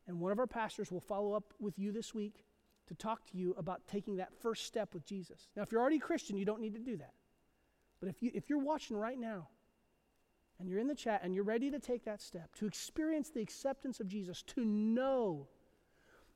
and 0.07 0.21
one 0.21 0.33
of 0.33 0.39
our 0.39 0.47
pastors 0.47 0.91
will 0.91 1.01
follow 1.01 1.33
up 1.33 1.55
with 1.59 1.79
you 1.79 1.93
this 1.93 2.15
week 2.15 2.45
to 2.87 2.95
talk 2.95 3.25
to 3.27 3.39
you 3.39 3.55
about 3.57 3.87
taking 3.87 4.17
that 4.17 4.35
first 4.41 4.67
step 4.67 4.93
with 4.93 5.07
Jesus. 5.07 5.49
Now, 5.57 5.63
if 5.63 5.73
you're 5.73 5.81
already 5.81 5.97
a 5.97 6.01
Christian, 6.01 6.37
you 6.37 6.45
don't 6.45 6.61
need 6.61 6.75
to 6.75 6.81
do 6.81 6.97
that. 6.99 7.15
But 8.01 8.09
if, 8.09 8.23
you, 8.23 8.31
if 8.35 8.51
you're 8.51 8.59
watching 8.59 8.99
right 8.99 9.19
now 9.19 9.49
and 10.61 10.69
you're 10.69 10.79
in 10.79 10.89
the 10.89 10.95
chat 10.95 11.23
and 11.25 11.35
you're 11.35 11.45
ready 11.45 11.71
to 11.71 11.79
take 11.79 12.05
that 12.05 12.21
step, 12.21 12.55
to 12.57 12.67
experience 12.67 13.31
the 13.31 13.41
acceptance 13.41 14.01
of 14.01 14.09
Jesus, 14.09 14.43
to 14.43 14.65
know 14.65 15.49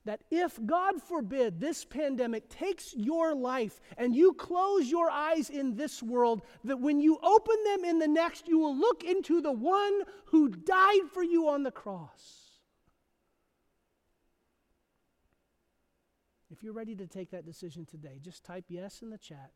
that 0.08 0.22
if, 0.30 0.58
God 0.64 1.02
forbid, 1.02 1.60
this 1.60 1.84
pandemic 1.84 2.48
takes 2.48 2.94
your 2.96 3.34
life 3.34 3.78
and 3.98 4.16
you 4.16 4.32
close 4.32 4.90
your 4.90 5.10
eyes 5.10 5.50
in 5.50 5.76
this 5.76 6.02
world, 6.02 6.40
that 6.64 6.80
when 6.80 6.98
you 6.98 7.18
open 7.22 7.56
them 7.66 7.84
in 7.84 7.98
the 7.98 8.08
next, 8.08 8.48
you 8.48 8.58
will 8.58 8.74
look 8.74 9.04
into 9.04 9.42
the 9.42 9.52
one 9.52 10.00
who 10.24 10.48
died 10.48 11.10
for 11.12 11.22
you 11.22 11.46
on 11.50 11.62
the 11.62 11.70
cross. 11.70 12.62
If 16.50 16.62
you're 16.62 16.72
ready 16.72 16.96
to 16.96 17.06
take 17.06 17.30
that 17.32 17.44
decision 17.44 17.84
today, 17.84 18.18
just 18.18 18.42
type 18.42 18.64
yes 18.68 19.02
in 19.02 19.10
the 19.10 19.18
chat. 19.18 19.50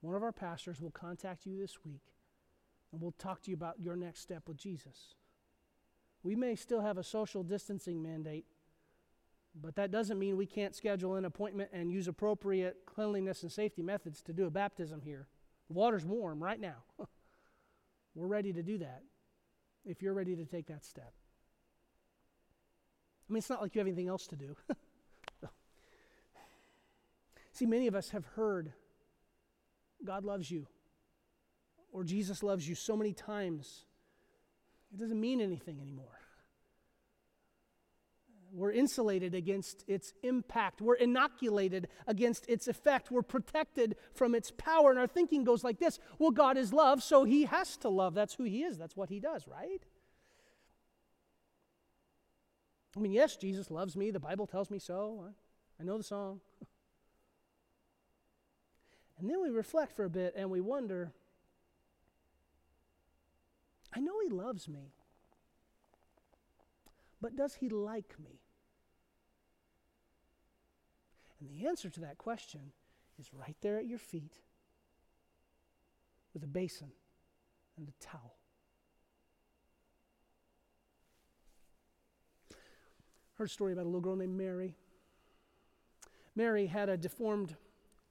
One 0.00 0.16
of 0.16 0.24
our 0.24 0.32
pastors 0.32 0.80
will 0.80 0.90
contact 0.90 1.46
you 1.46 1.56
this 1.56 1.84
week 1.84 2.02
and 2.90 3.00
we'll 3.00 3.12
talk 3.12 3.42
to 3.42 3.50
you 3.52 3.56
about 3.56 3.78
your 3.78 3.94
next 3.94 4.22
step 4.22 4.48
with 4.48 4.56
Jesus. 4.56 5.14
We 6.24 6.34
may 6.34 6.56
still 6.56 6.80
have 6.80 6.98
a 6.98 7.04
social 7.04 7.44
distancing 7.44 8.02
mandate 8.02 8.46
but 9.54 9.76
that 9.76 9.90
doesn't 9.90 10.18
mean 10.18 10.36
we 10.36 10.46
can't 10.46 10.74
schedule 10.74 11.14
an 11.14 11.24
appointment 11.24 11.70
and 11.72 11.92
use 11.92 12.08
appropriate 12.08 12.78
cleanliness 12.86 13.42
and 13.42 13.52
safety 13.52 13.82
methods 13.82 14.22
to 14.22 14.32
do 14.32 14.46
a 14.46 14.50
baptism 14.50 15.00
here. 15.02 15.28
The 15.68 15.74
water's 15.74 16.04
warm 16.04 16.42
right 16.42 16.60
now. 16.60 16.84
We're 18.14 18.26
ready 18.26 18.52
to 18.52 18.62
do 18.62 18.78
that 18.78 19.02
if 19.84 20.02
you're 20.02 20.14
ready 20.14 20.36
to 20.36 20.44
take 20.44 20.66
that 20.66 20.84
step. 20.84 21.12
I 23.28 23.32
mean, 23.32 23.38
it's 23.38 23.50
not 23.50 23.62
like 23.62 23.74
you 23.74 23.78
have 23.78 23.86
anything 23.86 24.08
else 24.08 24.26
to 24.28 24.36
do. 24.36 24.56
See, 27.52 27.66
many 27.66 27.86
of 27.86 27.94
us 27.94 28.10
have 28.10 28.26
heard 28.26 28.72
God 30.04 30.24
loves 30.24 30.50
you 30.50 30.66
or 31.94 32.02
Jesus 32.02 32.42
loves 32.42 32.68
you 32.68 32.74
so 32.74 32.96
many 32.96 33.12
times, 33.12 33.84
it 34.92 34.98
doesn't 34.98 35.20
mean 35.20 35.40
anything 35.40 35.80
anymore. 35.80 36.18
We're 38.54 38.70
insulated 38.72 39.34
against 39.34 39.84
its 39.88 40.12
impact. 40.22 40.80
We're 40.80 40.94
inoculated 40.94 41.88
against 42.06 42.48
its 42.48 42.68
effect. 42.68 43.10
We're 43.10 43.22
protected 43.22 43.96
from 44.12 44.34
its 44.34 44.52
power. 44.52 44.90
And 44.90 44.98
our 44.98 45.08
thinking 45.08 45.42
goes 45.42 45.64
like 45.64 45.78
this 45.78 45.98
Well, 46.18 46.30
God 46.30 46.56
is 46.56 46.72
love, 46.72 47.02
so 47.02 47.24
he 47.24 47.44
has 47.44 47.76
to 47.78 47.88
love. 47.88 48.14
That's 48.14 48.34
who 48.34 48.44
he 48.44 48.62
is. 48.62 48.78
That's 48.78 48.96
what 48.96 49.08
he 49.08 49.18
does, 49.18 49.48
right? 49.48 49.82
I 52.96 53.00
mean, 53.00 53.12
yes, 53.12 53.36
Jesus 53.36 53.70
loves 53.70 53.96
me. 53.96 54.12
The 54.12 54.20
Bible 54.20 54.46
tells 54.46 54.70
me 54.70 54.78
so. 54.78 55.24
I 55.80 55.82
know 55.82 55.98
the 55.98 56.04
song. 56.04 56.40
And 59.16 59.30
then 59.30 59.40
we 59.40 59.48
reflect 59.48 59.94
for 59.94 60.04
a 60.04 60.10
bit 60.10 60.34
and 60.36 60.50
we 60.50 60.60
wonder 60.60 61.12
I 63.94 64.00
know 64.00 64.20
he 64.20 64.28
loves 64.28 64.68
me, 64.68 64.92
but 67.24 67.36
does 67.36 67.54
he 67.54 67.70
like 67.70 68.16
me? 68.22 68.42
And 71.40 71.48
the 71.48 71.66
answer 71.66 71.88
to 71.88 72.00
that 72.00 72.18
question 72.18 72.60
is 73.18 73.32
right 73.32 73.56
there 73.62 73.78
at 73.78 73.86
your 73.86 73.98
feet 73.98 74.34
with 76.34 76.44
a 76.44 76.46
basin 76.46 76.90
and 77.78 77.88
a 77.88 77.92
towel. 78.04 78.36
Heard 83.38 83.46
a 83.46 83.48
story 83.48 83.72
about 83.72 83.84
a 83.84 83.88
little 83.88 84.02
girl 84.02 84.16
named 84.16 84.36
Mary. 84.36 84.74
Mary 86.36 86.66
had 86.66 86.90
a 86.90 86.98
deformed 86.98 87.56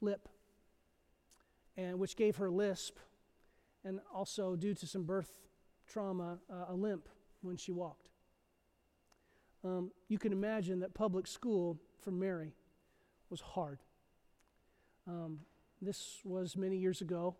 lip, 0.01 0.27
and 1.77 1.99
which 1.99 2.15
gave 2.15 2.37
her 2.37 2.49
lisp, 2.49 2.97
and 3.85 3.99
also 4.11 4.55
due 4.55 4.73
to 4.73 4.87
some 4.87 5.03
birth 5.03 5.37
trauma, 5.85 6.39
uh, 6.51 6.65
a 6.69 6.73
limp 6.73 7.07
when 7.43 7.57
she 7.57 7.71
walked. 7.71 8.09
Um, 9.63 9.91
you 10.09 10.19
can 10.19 10.33
imagine 10.33 10.79
that 10.79 10.93
public 10.93 11.25
school 11.25 11.79
for 12.01 12.11
Mary 12.11 12.53
was 13.29 13.39
hard. 13.41 13.79
Um, 15.07 15.39
this 15.81 16.19
was 16.23 16.57
many 16.57 16.77
years 16.77 17.01
ago, 17.01 17.35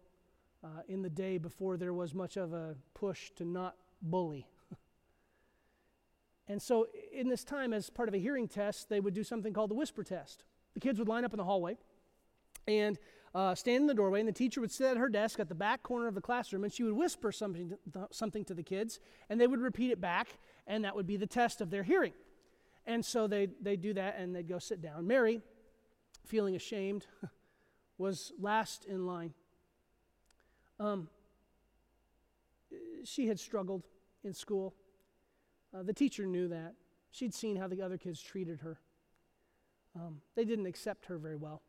uh, 0.63 0.81
in 0.88 1.01
the 1.01 1.09
day 1.09 1.38
before 1.38 1.75
there 1.77 1.93
was 1.93 2.13
much 2.13 2.38
of 2.38 2.53
a 2.53 2.75
push 2.93 3.31
to 3.36 3.43
not 3.43 3.75
bully. 4.01 4.47
and 6.47 6.62
so, 6.62 6.88
in 7.12 7.27
this 7.27 7.43
time, 7.43 7.73
as 7.73 7.89
part 7.89 8.07
of 8.07 8.15
a 8.15 8.17
hearing 8.17 8.47
test, 8.47 8.89
they 8.89 8.99
would 8.99 9.13
do 9.13 9.23
something 9.23 9.53
called 9.53 9.69
the 9.69 9.75
whisper 9.75 10.03
test. 10.03 10.45
The 10.73 10.79
kids 10.79 10.99
would 10.99 11.09
line 11.09 11.25
up 11.25 11.33
in 11.33 11.38
the 11.38 11.43
hallway 11.43 11.77
and 12.67 12.97
uh, 13.35 13.55
stand 13.55 13.81
in 13.81 13.87
the 13.87 13.93
doorway, 13.93 14.19
and 14.19 14.29
the 14.29 14.33
teacher 14.33 14.61
would 14.61 14.71
sit 14.71 14.91
at 14.91 14.97
her 14.97 15.09
desk 15.09 15.39
at 15.39 15.49
the 15.49 15.55
back 15.55 15.81
corner 15.83 16.07
of 16.07 16.15
the 16.15 16.21
classroom, 16.21 16.63
and 16.63 16.71
she 16.71 16.83
would 16.83 16.93
whisper 16.93 17.31
something 17.31 17.75
to, 17.91 18.07
something 18.11 18.45
to 18.45 18.53
the 18.53 18.63
kids, 18.63 18.99
and 19.29 19.41
they 19.41 19.47
would 19.47 19.59
repeat 19.59 19.91
it 19.91 19.99
back, 19.99 20.37
and 20.67 20.85
that 20.85 20.95
would 20.95 21.07
be 21.07 21.17
the 21.17 21.27
test 21.27 21.59
of 21.59 21.69
their 21.69 21.83
hearing. 21.83 22.13
And 22.85 23.03
so 23.03 23.27
they 23.27 23.47
they 23.61 23.75
do 23.75 23.93
that 23.93 24.17
and 24.17 24.35
they'd 24.35 24.47
go 24.47 24.59
sit 24.59 24.81
down. 24.81 25.07
Mary, 25.07 25.41
feeling 26.25 26.55
ashamed, 26.55 27.07
was 27.97 28.33
last 28.39 28.85
in 28.85 29.05
line. 29.05 29.33
Um, 30.79 31.07
she 33.05 33.27
had 33.27 33.39
struggled 33.39 33.83
in 34.23 34.33
school. 34.33 34.73
Uh, 35.73 35.83
the 35.83 35.93
teacher 35.93 36.25
knew 36.25 36.47
that. 36.49 36.73
She'd 37.11 37.33
seen 37.33 37.55
how 37.55 37.67
the 37.67 37.81
other 37.81 37.97
kids 37.97 38.21
treated 38.21 38.61
her. 38.61 38.79
Um, 39.95 40.21
they 40.35 40.43
didn't 40.43 40.65
accept 40.65 41.05
her 41.05 41.17
very 41.17 41.35
well. 41.35 41.61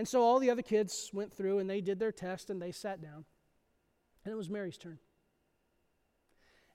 And 0.00 0.08
so 0.08 0.22
all 0.22 0.38
the 0.38 0.48
other 0.48 0.62
kids 0.62 1.10
went 1.12 1.30
through 1.30 1.58
and 1.58 1.68
they 1.68 1.82
did 1.82 1.98
their 1.98 2.10
test 2.10 2.48
and 2.48 2.62
they 2.62 2.72
sat 2.72 3.02
down. 3.02 3.26
And 4.24 4.32
it 4.32 4.34
was 4.34 4.48
Mary's 4.48 4.78
turn. 4.78 4.98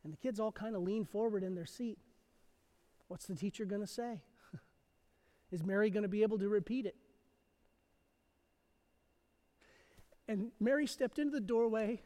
And 0.04 0.14
the 0.14 0.18
kids 0.18 0.40
all 0.40 0.52
kind 0.52 0.76
of 0.76 0.84
leaned 0.84 1.10
forward 1.10 1.44
in 1.44 1.56
their 1.56 1.66
seat. 1.66 1.98
What's 3.08 3.26
the 3.26 3.34
teacher 3.34 3.66
going 3.66 3.82
to 3.82 3.88
say? 3.88 4.22
Is 5.52 5.64
Mary 5.64 5.90
going 5.90 6.04
to 6.04 6.08
be 6.08 6.22
able 6.22 6.38
to 6.38 6.48
repeat 6.48 6.86
it? 6.86 6.96
And 10.28 10.52
Mary 10.60 10.86
stepped 10.86 11.18
into 11.18 11.32
the 11.32 11.42
doorway, 11.42 12.04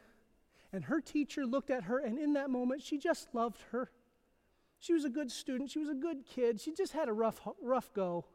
and 0.72 0.86
her 0.86 1.02
teacher 1.02 1.46
looked 1.46 1.70
at 1.70 1.84
her, 1.84 2.00
and 2.00 2.18
in 2.18 2.32
that 2.36 2.50
moment, 2.50 2.82
she 2.82 2.98
just 2.98 3.28
loved 3.36 3.62
her. 3.74 3.92
She 4.80 4.94
was 4.94 5.04
a 5.04 5.10
good 5.10 5.30
student, 5.30 5.70
she 5.70 5.80
was 5.80 5.90
a 5.90 5.94
good 5.94 6.26
kid, 6.26 6.62
she 6.62 6.74
just 6.74 6.94
had 6.94 7.10
a 7.10 7.14
rough, 7.14 7.46
rough 7.62 7.94
go. 7.94 8.26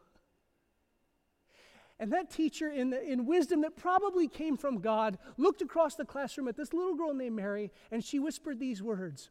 And 2.05 2.13
that 2.13 2.29
teacher, 2.31 2.71
in, 2.71 2.91
the, 2.91 3.03
in 3.03 3.25
wisdom 3.25 3.63
that 3.63 3.79
probably 3.79 4.29
came 4.29 4.59
from 4.59 4.83
God, 4.83 5.17
looked 5.39 5.63
across 5.63 5.95
the 5.95 6.05
classroom 6.05 6.49
at 6.49 6.55
this 6.55 6.75
little 6.75 6.95
girl 6.95 7.15
named 7.15 7.35
Mary, 7.35 7.73
and 7.91 8.05
she 8.05 8.19
whispered 8.19 8.61
these 8.61 8.83
words 8.83 9.31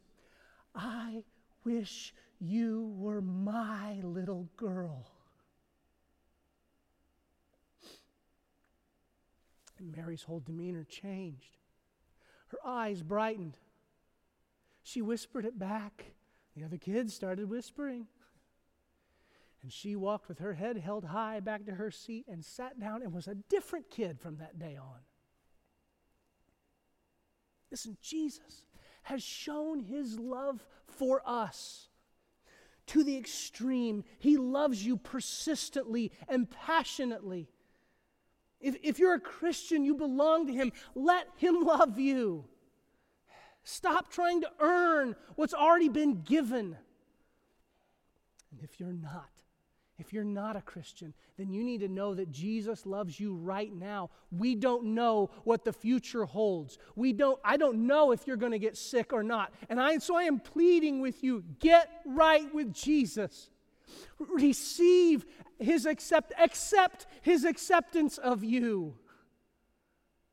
I 0.73 1.21
wish 1.63 2.15
you 2.39 2.91
were 2.97 3.21
my 3.21 3.99
little 4.01 4.49
girl. 4.57 5.05
And 9.77 9.95
Mary's 9.95 10.23
whole 10.23 10.39
demeanor 10.39 10.83
changed. 10.83 11.57
Her 12.47 12.57
eyes 12.65 13.03
brightened. 13.03 13.59
She 14.81 15.03
whispered 15.03 15.45
it 15.45 15.59
back. 15.59 16.05
The 16.57 16.63
other 16.63 16.77
kids 16.77 17.13
started 17.13 17.51
whispering. 17.51 18.07
And 19.63 19.71
she 19.71 19.95
walked 19.95 20.27
with 20.27 20.39
her 20.39 20.53
head 20.53 20.77
held 20.77 21.05
high 21.05 21.39
back 21.39 21.65
to 21.65 21.75
her 21.75 21.89
seat 21.89 22.25
and 22.27 22.43
sat 22.43 22.79
down 22.79 23.01
and 23.01 23.13
was 23.13 23.27
a 23.27 23.35
different 23.35 23.89
kid 23.89 24.19
from 24.19 24.37
that 24.37 24.59
day 24.59 24.77
on. 24.77 24.99
Listen, 27.71 27.97
Jesus 28.01 28.65
has 29.03 29.23
shown 29.23 29.79
his 29.79 30.19
love 30.19 30.65
for 30.85 31.21
us 31.25 31.87
to 32.87 33.03
the 33.03 33.17
extreme. 33.17 34.03
He 34.19 34.37
loves 34.37 34.85
you 34.85 34.97
persistently 34.97 36.11
and 36.27 36.49
passionately. 36.51 37.47
If, 38.59 38.75
if 38.83 38.99
you're 38.99 39.15
a 39.15 39.19
Christian, 39.19 39.83
you 39.83 39.95
belong 39.95 40.47
to 40.47 40.53
him. 40.53 40.71
Let 40.93 41.27
him 41.37 41.61
love 41.61 41.99
you. 41.99 42.45
Stop 43.63 44.11
trying 44.11 44.41
to 44.41 44.51
earn 44.59 45.15
what's 45.35 45.53
already 45.53 45.89
been 45.89 46.21
given. 46.21 46.77
And 48.51 48.61
if 48.61 48.79
you're 48.79 48.93
not, 48.93 49.29
if 49.99 50.11
you're 50.11 50.23
not 50.23 50.55
a 50.55 50.61
Christian, 50.61 51.13
then 51.37 51.51
you 51.51 51.63
need 51.63 51.81
to 51.81 51.87
know 51.87 52.15
that 52.15 52.31
Jesus 52.31 52.85
loves 52.85 53.19
you 53.19 53.35
right 53.35 53.71
now. 53.71 54.09
We 54.31 54.55
don't 54.55 54.95
know 54.95 55.29
what 55.43 55.63
the 55.63 55.73
future 55.73 56.25
holds. 56.25 56.79
We 56.95 57.13
don't 57.13 57.39
I 57.43 57.57
don't 57.57 57.85
know 57.85 58.11
if 58.11 58.25
you're 58.25 58.37
going 58.37 58.53
to 58.53 58.59
get 58.59 58.75
sick 58.75 59.13
or 59.13 59.21
not. 59.21 59.53
And 59.69 59.79
I 59.79 59.99
so 59.99 60.15
I 60.15 60.23
am 60.23 60.39
pleading 60.39 60.99
with 60.99 61.23
you, 61.23 61.43
get 61.59 61.89
right 62.05 62.53
with 62.53 62.73
Jesus. 62.73 63.51
Receive 64.17 65.25
his 65.59 65.85
accept 65.85 66.33
accept 66.39 67.05
his 67.21 67.45
acceptance 67.45 68.17
of 68.17 68.43
you. 68.43 68.95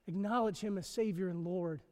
Acknowledge 0.07 0.61
him 0.61 0.79
as 0.79 0.87
savior 0.87 1.29
and 1.29 1.45
Lord 1.45 1.83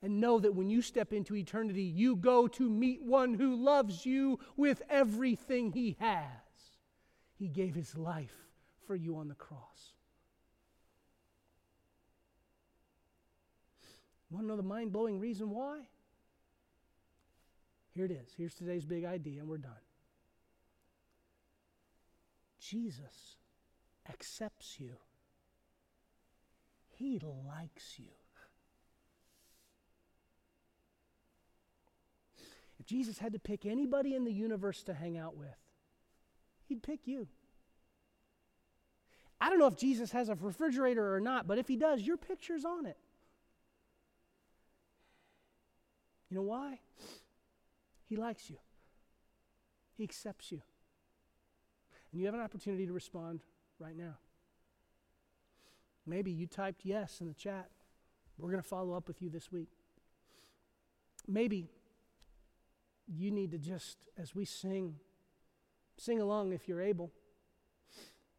and 0.00 0.20
know 0.20 0.38
that 0.38 0.54
when 0.54 0.70
you 0.70 0.80
step 0.80 1.12
into 1.12 1.34
eternity, 1.34 1.82
you 1.82 2.14
go 2.14 2.46
to 2.46 2.70
meet 2.70 3.02
one 3.02 3.34
who 3.34 3.56
loves 3.56 4.06
you 4.06 4.38
with 4.56 4.80
everything 4.88 5.72
he 5.72 5.96
has. 5.98 6.45
He 7.38 7.48
gave 7.48 7.74
his 7.74 7.96
life 7.96 8.34
for 8.86 8.96
you 8.96 9.16
on 9.16 9.28
the 9.28 9.34
cross. 9.34 9.92
Want 14.30 14.44
to 14.44 14.48
know 14.48 14.56
the 14.56 14.62
mind 14.62 14.92
blowing 14.92 15.20
reason 15.20 15.50
why? 15.50 15.82
Here 17.94 18.04
it 18.04 18.10
is. 18.10 18.28
Here's 18.36 18.54
today's 18.54 18.84
big 18.84 19.04
idea, 19.04 19.40
and 19.40 19.48
we're 19.48 19.58
done. 19.58 19.72
Jesus 22.58 23.36
accepts 24.08 24.80
you, 24.80 24.96
He 26.88 27.20
likes 27.46 27.98
you. 27.98 28.12
If 32.78 32.86
Jesus 32.86 33.18
had 33.18 33.32
to 33.32 33.38
pick 33.38 33.64
anybody 33.64 34.14
in 34.14 34.24
the 34.24 34.32
universe 34.32 34.82
to 34.84 34.94
hang 34.94 35.16
out 35.16 35.36
with, 35.36 35.56
he'd 36.68 36.82
pick 36.82 37.00
you. 37.06 37.28
I 39.40 39.50
don't 39.50 39.58
know 39.58 39.66
if 39.66 39.76
Jesus 39.76 40.12
has 40.12 40.28
a 40.28 40.34
refrigerator 40.34 41.14
or 41.14 41.20
not, 41.20 41.46
but 41.46 41.58
if 41.58 41.68
he 41.68 41.76
does, 41.76 42.02
your 42.02 42.16
picture's 42.16 42.64
on 42.64 42.86
it. 42.86 42.96
You 46.30 46.36
know 46.36 46.42
why? 46.42 46.80
He 48.08 48.16
likes 48.16 48.48
you, 48.48 48.56
he 49.96 50.04
accepts 50.04 50.50
you. 50.52 50.62
And 52.12 52.20
you 52.20 52.26
have 52.26 52.34
an 52.34 52.40
opportunity 52.40 52.86
to 52.86 52.92
respond 52.92 53.40
right 53.78 53.96
now. 53.96 54.16
Maybe 56.06 56.30
you 56.30 56.46
typed 56.46 56.84
yes 56.84 57.20
in 57.20 57.26
the 57.26 57.34
chat. 57.34 57.68
We're 58.38 58.50
going 58.50 58.62
to 58.62 58.68
follow 58.68 58.94
up 58.94 59.08
with 59.08 59.20
you 59.20 59.28
this 59.28 59.50
week. 59.50 59.68
Maybe 61.26 61.66
you 63.08 63.30
need 63.30 63.50
to 63.50 63.58
just, 63.58 63.98
as 64.16 64.34
we 64.34 64.44
sing, 64.44 64.96
sing 65.96 66.20
along 66.20 66.52
if 66.52 66.68
you're 66.68 66.82
able. 66.82 67.10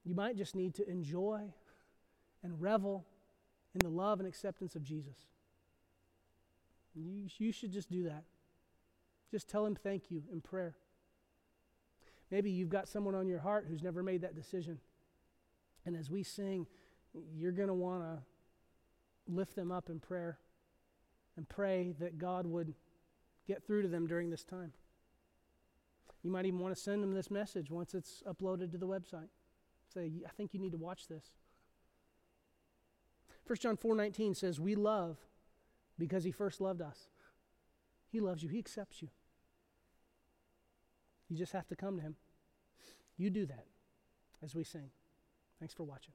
You 0.03 0.15
might 0.15 0.37
just 0.37 0.55
need 0.55 0.75
to 0.75 0.89
enjoy 0.89 1.53
and 2.43 2.61
revel 2.61 3.05
in 3.73 3.79
the 3.79 3.89
love 3.89 4.19
and 4.19 4.27
acceptance 4.27 4.75
of 4.75 4.83
Jesus. 4.83 5.15
You, 6.95 7.27
you 7.37 7.51
should 7.51 7.71
just 7.71 7.91
do 7.91 8.03
that. 8.03 8.23
Just 9.29 9.49
tell 9.49 9.65
him 9.65 9.75
thank 9.75 10.09
you 10.09 10.23
in 10.31 10.41
prayer. 10.41 10.75
Maybe 12.31 12.49
you've 12.49 12.69
got 12.69 12.87
someone 12.87 13.15
on 13.15 13.27
your 13.27 13.39
heart 13.39 13.65
who's 13.69 13.83
never 13.83 14.03
made 14.03 14.21
that 14.21 14.35
decision. 14.35 14.79
And 15.85 15.95
as 15.95 16.09
we 16.09 16.23
sing, 16.23 16.67
you're 17.35 17.51
going 17.51 17.67
to 17.67 17.73
want 17.73 18.03
to 18.03 18.19
lift 19.31 19.55
them 19.55 19.71
up 19.71 19.89
in 19.89 19.99
prayer 19.99 20.39
and 21.35 21.47
pray 21.47 21.93
that 21.99 22.17
God 22.17 22.45
would 22.45 22.73
get 23.47 23.65
through 23.65 23.83
to 23.83 23.87
them 23.87 24.07
during 24.07 24.29
this 24.29 24.43
time. 24.43 24.73
You 26.23 26.31
might 26.31 26.45
even 26.45 26.59
want 26.59 26.75
to 26.75 26.81
send 26.81 27.03
them 27.03 27.13
this 27.13 27.31
message 27.31 27.71
once 27.71 27.93
it's 27.93 28.23
uploaded 28.27 28.71
to 28.71 28.77
the 28.77 28.87
website. 28.87 29.29
Say, 29.93 30.11
I 30.25 30.29
think 30.31 30.53
you 30.53 30.59
need 30.59 30.71
to 30.71 30.77
watch 30.77 31.07
this. 31.07 31.31
1 33.45 33.57
John 33.61 33.77
4:19 33.77 34.35
says, 34.35 34.59
"We 34.59 34.75
love 34.75 35.17
because 35.97 36.25
he 36.25 36.31
first 36.31 36.59
loved 36.59 36.81
us." 36.81 37.07
He 38.09 38.19
loves 38.19 38.43
you. 38.43 38.49
He 38.49 38.59
accepts 38.59 39.01
you. 39.01 39.09
You 41.29 41.37
just 41.37 41.53
have 41.53 41.67
to 41.67 41.75
come 41.75 41.97
to 41.97 42.01
him. 42.01 42.15
You 43.17 43.29
do 43.29 43.45
that 43.45 43.67
as 44.41 44.55
we 44.55 44.63
sing. 44.63 44.91
Thanks 45.59 45.73
for 45.73 45.83
watching. 45.83 46.13